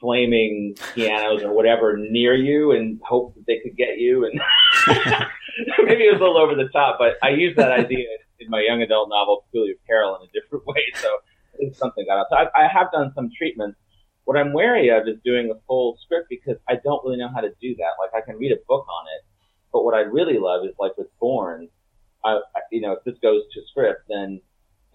[0.00, 4.24] flaming pianos or whatever near you and hope that they could get you.
[4.24, 4.40] And
[5.84, 8.06] maybe it was a little over the top, but I used that idea
[8.40, 10.82] in my young adult novel, Peculiar Peril, in a different way.
[10.94, 11.08] So
[11.58, 12.26] it's something got out.
[12.30, 13.78] So I, I have done some treatments.
[14.24, 17.40] What I'm wary of is doing a full script because I don't really know how
[17.40, 17.92] to do that.
[18.00, 19.24] Like I can read a book on it,
[19.72, 21.68] but what I really love is like with Borne,
[22.24, 22.40] I,
[22.72, 24.40] you know, if this goes to script, then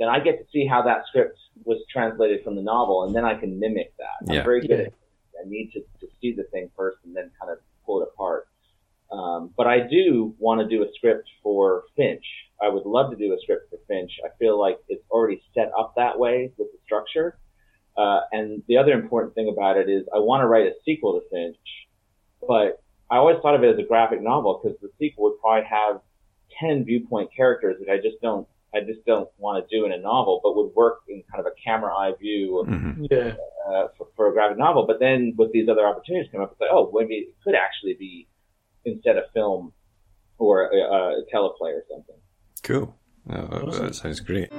[0.02, 3.24] then I get to see how that script was translated from the novel, and then
[3.24, 4.28] I can mimic that.
[4.28, 4.44] I'm Yeah.
[4.44, 4.86] very good Yeah.
[4.88, 4.94] at.
[5.46, 8.48] I need to, to see the thing first, and then kind of pull it apart.
[9.12, 12.24] Um, but I do want to do a script for Finch.
[12.62, 14.12] I would love to do a script for Finch.
[14.26, 17.38] I feel like it's already set up that way with the structure.
[17.98, 21.20] Uh, and the other important thing about it is I want to write a sequel
[21.20, 21.58] to Finch,
[22.48, 25.68] but I always thought of it as a graphic novel because the sequel would probably
[25.68, 26.00] have
[26.60, 29.98] 10 viewpoint characters that I just don't, I just don't want to do in a
[29.98, 33.08] novel, but would work in kind of a camera eye view Mhm.
[33.12, 33.34] Yeah.
[33.70, 34.86] uh, for, for a graphic novel.
[34.88, 37.96] But then with these other opportunities come up, it's like, oh, maybe it could actually
[37.96, 38.28] be
[38.86, 39.74] instead of film
[40.38, 42.16] or a, a teleplay or something.
[42.64, 42.96] Cool.
[43.30, 43.86] Oh, that, Awesome.
[43.88, 44.50] that sounds great.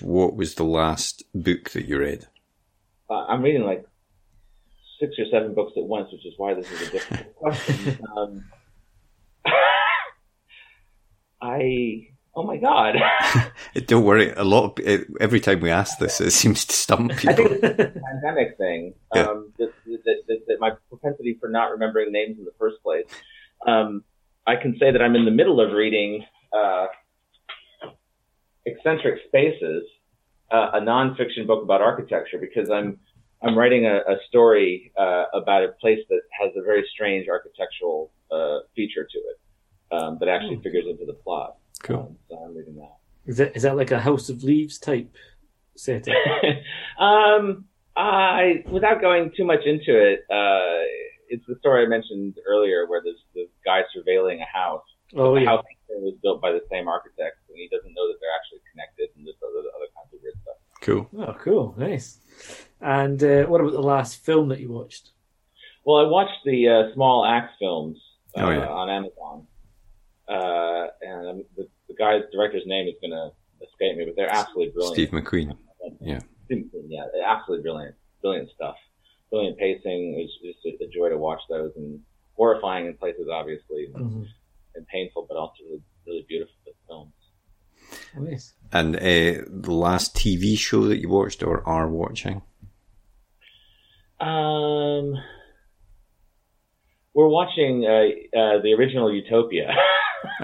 [0.00, 2.26] What was the last book that you read?
[3.08, 3.86] Uh, I'm reading like
[5.00, 7.98] six or seven books at once, which is why this is a difficult question.
[8.16, 8.44] Um,
[11.42, 12.96] I, oh my god.
[13.86, 14.32] Don't worry.
[14.32, 17.30] A lot of eh, every time we ask this, it seems to stump people.
[17.30, 18.94] I think it's the pandemic thing.
[19.14, 19.24] Yeah.
[19.24, 23.04] Um, that, that, that, that my propensity for not remembering names in the first place.
[23.66, 24.04] Um,
[24.46, 26.86] I can say that I'm in the middle of reading uh,
[28.66, 29.84] Eccentric Spaces,
[30.50, 32.98] uh, a nonfiction book about architecture, because I'm
[33.44, 38.10] I'm writing a, a story uh, about a place that has a very strange architectural
[38.30, 41.56] uh, feature to it um, that actually figures into the plot.
[41.82, 41.96] Cool.
[41.96, 42.96] Um, so I'm reading that.
[43.26, 45.14] Is that is that like a House of Leaves type
[45.76, 46.14] setting?
[46.98, 47.64] um,
[47.96, 50.82] I, without going too much into it, uh,
[51.28, 54.84] it's the story I mentioned earlier where there's this guy surveilling a house.
[55.14, 55.50] Oh the yeah.
[55.50, 59.08] house was built by the same architect, and he doesn't know that they're actually connected,
[59.16, 60.56] and just other, other kinds of weird stuff.
[60.80, 61.08] Cool.
[61.18, 62.18] Oh, cool, nice.
[62.84, 65.10] And uh, what about the last film that you watched?
[65.86, 67.96] Well, I watched the uh, Small Axe films
[68.36, 68.66] uh, Oh, yeah.
[68.68, 69.46] on Amazon,
[70.28, 73.30] uh, and um, the, the guy's director's name is going to
[73.66, 74.94] escape me, but they're absolutely brilliant.
[74.94, 75.56] Steve McQueen.
[76.00, 76.20] Yeah.
[76.46, 78.76] Steve McQueen, yeah, absolutely brilliant, brilliant stuff.
[79.30, 80.16] Brilliant pacing.
[80.18, 80.32] It's
[80.64, 82.00] just a, a joy to watch those, and
[82.36, 84.26] horrifying in places, obviously, Mhm.
[84.74, 86.54] and painful, but also really, really beautiful
[86.86, 87.12] films.
[88.18, 88.54] Nice.
[88.72, 92.42] And uh, the last TV show that you watched or are watching?
[94.24, 95.14] Um,
[97.14, 99.70] we're watching uh, uh, the original Utopia.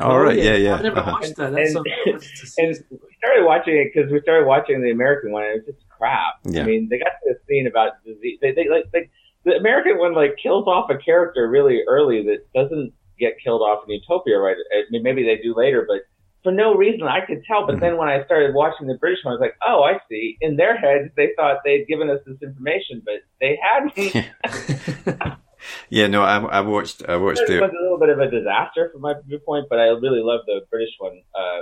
[0.01, 0.37] All right.
[0.39, 0.55] Yeah.
[0.57, 0.75] Yeah.
[0.77, 1.13] I've never Uh-huh.
[1.13, 1.53] watched that.
[1.53, 2.63] That's And- something I wanted to see.
[2.63, 5.75] and we started watching it because we started watching the American one, and it was
[5.75, 6.35] just crap.
[6.45, 6.63] Yeah.
[6.63, 8.39] I mean, they got to a scene about disease.
[8.43, 9.09] They, they like they,
[9.45, 13.85] the American one like kills off a character really early that doesn't get killed off
[13.89, 14.57] in Utopia, right?
[14.75, 16.03] I mean, maybe they do later, but
[16.43, 17.67] for no reason I could tell.
[17.67, 20.37] But then when I started watching the British one, I was like, oh, I see.
[20.41, 25.37] In their heads, they thought they'd given us this information, but they hadn't.
[25.91, 26.07] Yeah.
[26.07, 27.03] No, I, I watched.
[27.07, 27.61] I watched it the.
[27.61, 30.61] was a little bit of a disaster from my viewpoint, but I really love the
[30.71, 31.61] British one uh,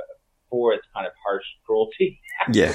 [0.51, 2.21] for its kind of harsh cruelty.
[2.53, 2.73] Yeah.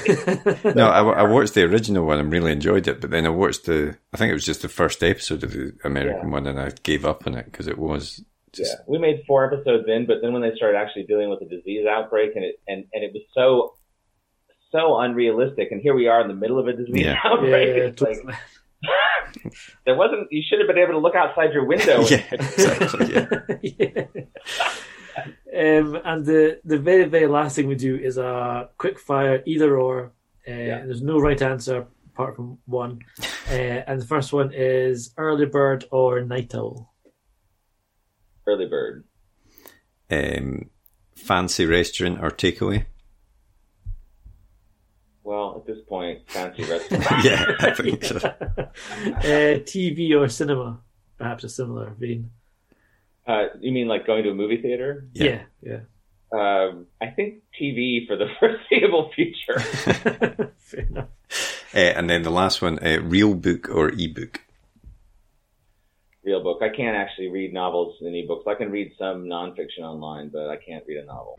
[0.74, 3.64] No, I, I watched the original one and really enjoyed it, but then I watched
[3.64, 3.96] the.
[4.12, 7.06] I think it was just the first episode of the American one, and I gave
[7.06, 8.22] up on it because it was
[8.54, 8.72] just.
[8.72, 11.46] Yeah, we made four episodes in, but then when they started actually dealing with the
[11.46, 13.74] disease outbreak, and it and, and it was so
[14.72, 17.18] so unrealistic, and here we are in the middle of a disease Yeah.
[17.24, 17.76] outbreak.
[17.76, 18.18] yeah, it's like
[19.86, 20.28] there wasn't.
[20.30, 22.04] You should have been able to look outside your window.
[22.10, 23.12] Yeah, exactly.
[23.14, 23.26] Yeah.
[25.54, 25.78] yeah.
[25.78, 29.76] Um, and the the very very last thing we do is a quick fire either
[29.78, 30.12] or.
[30.46, 30.84] Uh, Yeah.
[30.84, 33.00] There's no right answer apart from one.
[33.50, 36.93] Uh, and the first one is early bird or night owl.
[38.46, 39.04] Early bird.
[40.10, 40.70] Um,
[41.16, 42.84] fancy restaurant or takeaway?
[45.22, 47.24] Well, at this point, fancy restaurant.
[47.24, 48.16] yeah, I think so.
[48.18, 48.70] uh,
[49.64, 50.80] TV or cinema,
[51.16, 52.30] perhaps a similar vein.
[53.26, 55.06] uh, you mean like going to a movie theater?
[55.14, 55.42] Yeah.
[55.62, 55.80] Yeah,
[56.32, 59.56] Um, I think TV for the foreseeable future.
[59.86, 60.46] yeah.
[60.58, 61.08] Fair enough.
[61.74, 64.40] Uh, and then the last one, uh, real book or ebook?
[66.24, 66.62] Real book.
[66.62, 68.46] I can't actually read novels in ebooks.
[68.46, 71.36] I can read some nonfiction online, but I can't read a novel.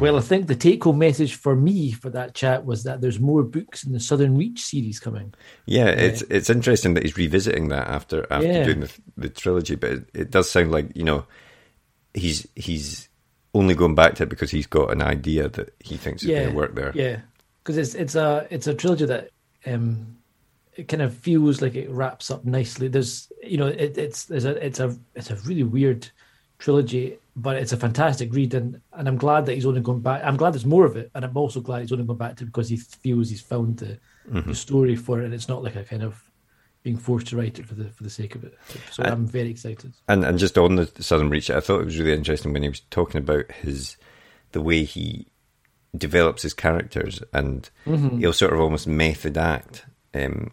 [0.00, 3.18] Well, I think the take home message for me for that chat was that there's
[3.18, 5.32] more books in the Southern Reach series coming.
[5.64, 8.64] Yeah, it's it's interesting that he's revisiting that after after Yeah.
[8.64, 11.26] doing the, the trilogy, but it, it does sound like you know
[12.12, 13.08] he's he's
[13.54, 16.50] only going back to it because he's got an idea that he thinks is going
[16.50, 16.92] to work there.
[16.94, 17.20] Yeah,
[17.62, 19.30] because it's it's a it's a trilogy that
[19.66, 20.16] um,
[20.74, 22.88] it kind of feels like it wraps up nicely.
[22.88, 26.10] There's you know it, it's there's a it's a it's a really weird
[26.58, 30.22] trilogy, but it's a fantastic read, and and I'm glad that he's only going back.
[30.24, 32.44] I'm glad there's more of it, and I'm also glad he's only going back to
[32.44, 33.98] it because he feels he's found the,
[34.30, 34.48] Mm-hmm.
[34.48, 36.18] the story for it, and it's not like a kind of
[36.84, 38.56] being forced to write it for the for the sake of it.
[38.92, 39.92] So I- I'm very excited.
[40.06, 42.68] And and just on the Southern Reach, I thought it was really interesting when he
[42.68, 43.96] was talking about his
[44.52, 45.26] the way he
[45.96, 47.68] develops his characters, and
[48.20, 50.52] he'll sort of almost method act um,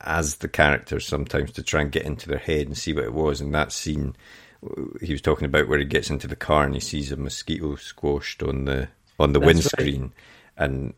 [0.00, 3.12] as the characters sometimes to try and get into their head and see what it
[3.12, 3.40] was.
[3.40, 4.16] And that scene
[5.00, 7.76] he was talking about where he gets into the car and he sees a mosquito
[7.76, 8.88] squashed on the
[9.20, 10.12] on the That's windscreen,
[10.56, 10.94] and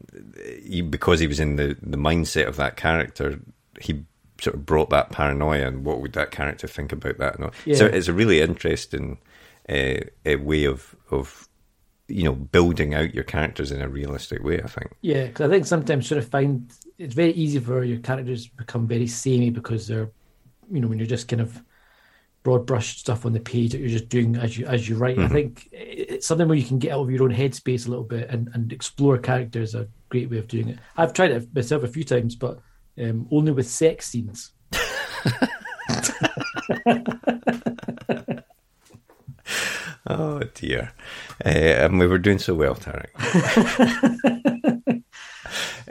[0.64, 3.40] he, because he was in the the mindset of that character,
[3.80, 4.04] he
[4.40, 7.52] sort of brought that paranoia and what would that character think about that and all.
[7.74, 9.18] so it's a really interesting
[9.68, 11.48] uh, a way of of
[12.08, 15.52] you know building out your characters in a realistic way i think Yeah, because I
[15.52, 19.50] think sometimes sort of find it's very easy for your characters to become very samey
[19.50, 20.10] because they're,
[20.70, 21.62] you know, when you're just kind of
[22.42, 25.18] broad brush stuff on the page that you're just doing as you as you write.
[25.18, 28.04] I think it's something where you can get out of your own headspace a little
[28.04, 29.74] bit and, and explore characters.
[29.74, 30.78] A great way of doing it.
[30.96, 32.60] I've tried it myself a few times, but
[32.98, 34.52] um, only with sex scenes.
[40.06, 40.92] oh dear.
[41.44, 43.10] Uh, and we were doing so well tarek.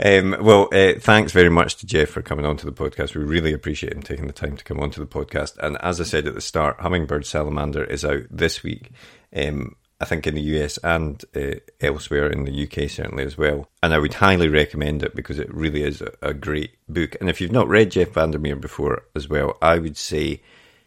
[0.02, 3.16] Um, well uh, thanks very much to jeff for coming on to the podcast.
[3.16, 5.58] We really appreciate him taking the time to come on to the podcast.
[5.58, 8.92] And as i said at the start hummingbird salamander is out this week.
[9.36, 13.68] Um, I think in the US and uh, elsewhere in the UK certainly as well.
[13.84, 17.16] And I would highly recommend it because it really is a, a great book.
[17.20, 20.42] And if you've not read Jeff VanderMeer before as well, I would say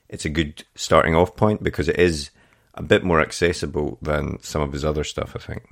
[0.09, 2.31] it's a good starting off point because it is
[2.75, 5.69] a bit more accessible than some of his other stuff, I think.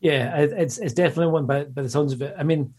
[0.00, 2.34] Yeah, it's it's definitely one by by the sounds of it.
[2.38, 2.72] I mean,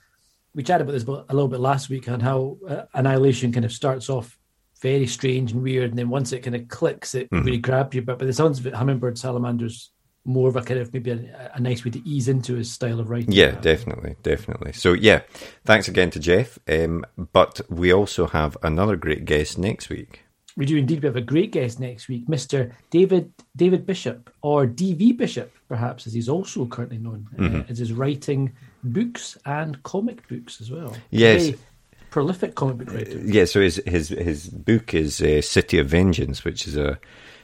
[0.56, 3.72] we chatted about this a little bit last week on how uh, Annihilation kind of
[3.72, 4.40] starts off
[4.82, 8.02] very strange and weird, and then once it kind of clicks, it really grabs you.
[8.02, 9.92] But by the sounds of it, Hummingbird Salamander's
[10.24, 13.00] more of a kind of maybe a, a nice way to ease into his style
[13.00, 13.32] of writing.
[13.32, 14.74] Yeah, definitely, definitely.
[14.74, 15.22] So yeah,
[15.66, 16.60] thanks again to Jeff.
[16.68, 20.24] Um, but we also have another great guest next week.
[20.58, 21.02] We do indeed.
[21.02, 26.06] We have a great guest next week, Mister David David Bishop, or DV Bishop, perhaps
[26.06, 28.52] as he's also currently known, uh, as is writing
[28.84, 30.96] books and comic books as well.
[31.10, 31.44] Yes.
[31.44, 31.60] Very
[32.12, 33.18] prolific comic book writer.
[33.18, 37.00] Yeah, so his his his book is uh, City of Vengeance, which is a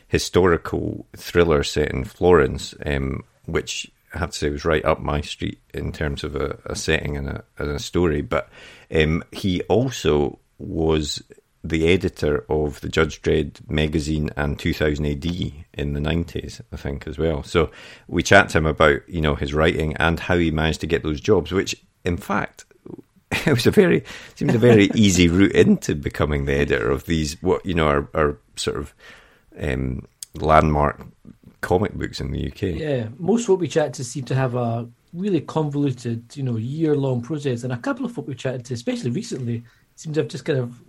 [0.07, 5.21] historical thriller set in Florence, um, which I have to say was right up my
[5.21, 8.21] street in terms of a, a setting and a, and a story.
[8.21, 8.49] But
[8.93, 11.23] um, he also was
[11.63, 15.25] the editor of the Judge Dredd magazine and 2000 AD
[15.73, 17.43] in the 90s, I think, as well.
[17.43, 17.71] So
[18.07, 21.03] we chat to him about you know his writing and how he managed to get
[21.03, 22.65] those jobs, which in fact
[23.45, 24.03] it was a very
[24.35, 28.09] seemed a very easy route into becoming the editor of these what you know are,
[28.13, 28.93] are sort of
[29.59, 31.01] um, landmark
[31.61, 32.61] comic books in the UK.
[32.61, 37.21] Yeah, most what we chat to seem to have a really convoluted, you know, year-long
[37.21, 39.63] process, and a couple of what we chatted to, especially recently,
[39.95, 40.81] seem to have just kind of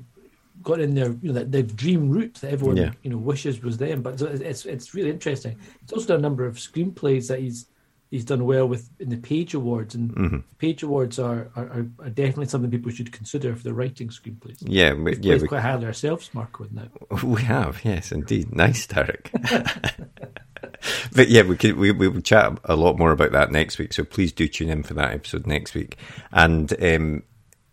[0.62, 2.93] got in their, you know, that their dream route that everyone, Yeah.
[3.03, 4.03] you know, wishes was them.
[4.03, 5.57] But it's it's really interesting.
[5.80, 7.66] He's also done a number of screenplays that he's
[8.11, 10.38] he's done well with in the Page Awards, and Mm-hmm.
[10.59, 14.59] Page Awards are, are are definitely something people should consider for their writing screenplays.
[14.61, 17.22] Yeah, we, We've yeah, we, quite highly ourselves, Marco, in that.
[17.24, 17.84] we have.
[17.84, 18.54] Yes, indeed.
[18.54, 19.30] Nice, Derek.
[21.14, 23.92] but yeah, we could we we will chat a lot more about that next week.
[23.92, 25.96] So please do tune in for that episode next week.
[26.32, 27.22] And um,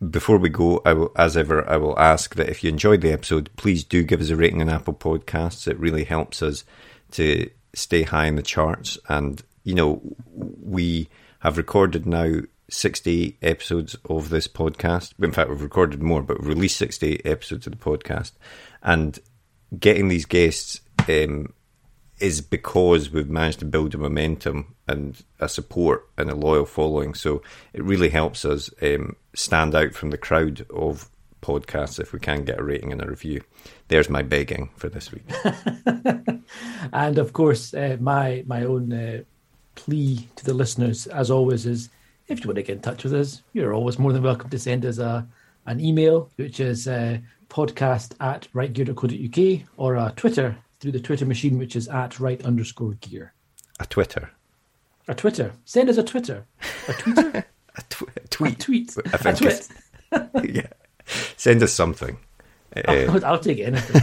[0.10, 3.12] before we go, I will, as ever, I will ask that if you enjoyed the
[3.14, 5.68] episode, please do give us a rating on Apple Podcasts.
[5.68, 6.64] It really helps us
[7.12, 8.98] to stay high in the charts.
[9.08, 10.02] And you know,
[10.32, 11.10] we
[11.40, 12.40] have recorded now
[12.70, 15.14] 68 episodes of this podcast.
[15.22, 18.34] In fact, we've recorded more, but we've released 68 episodes of the podcast.
[18.82, 19.20] And
[19.78, 21.52] getting these guests um,
[22.20, 27.16] is because we've managed to build a momentum and a support and a loyal following.
[27.16, 27.42] So
[27.74, 31.10] it really helps us um, stand out from the crowd of
[31.42, 33.42] podcasts if we can get a rating and a review.
[33.88, 35.24] There's my begging for this week.
[36.94, 39.22] And of course, uh, my my own uh,
[39.76, 41.90] plea to the listeners, as always, is
[42.28, 44.60] if you want to get in touch with us, you're always more than welcome to
[44.60, 45.28] send us a,
[45.66, 47.18] an email, which is uh,
[47.50, 52.94] podcast at writegear.co.uk, or a Twitter through the Twitter machine, which is at write underscore
[53.02, 53.34] gear.
[53.80, 54.32] A Twitter.
[55.08, 55.54] A Twitter.
[55.66, 56.46] Send us a Twitter.
[56.88, 57.46] A Twitter?
[57.76, 58.54] a, tw- a tweet.
[58.54, 58.98] A tweet.
[59.14, 59.70] A tweet.
[60.56, 60.68] yeah.
[61.38, 62.18] Send us something.
[62.88, 64.02] I'll, I'll take anything.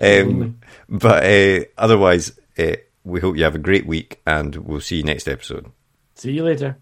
[0.00, 0.58] um,
[0.88, 5.02] but uh, otherwise, uh, we hope you have a great week and we'll see you
[5.02, 5.70] next episode.
[6.14, 6.78] See you later.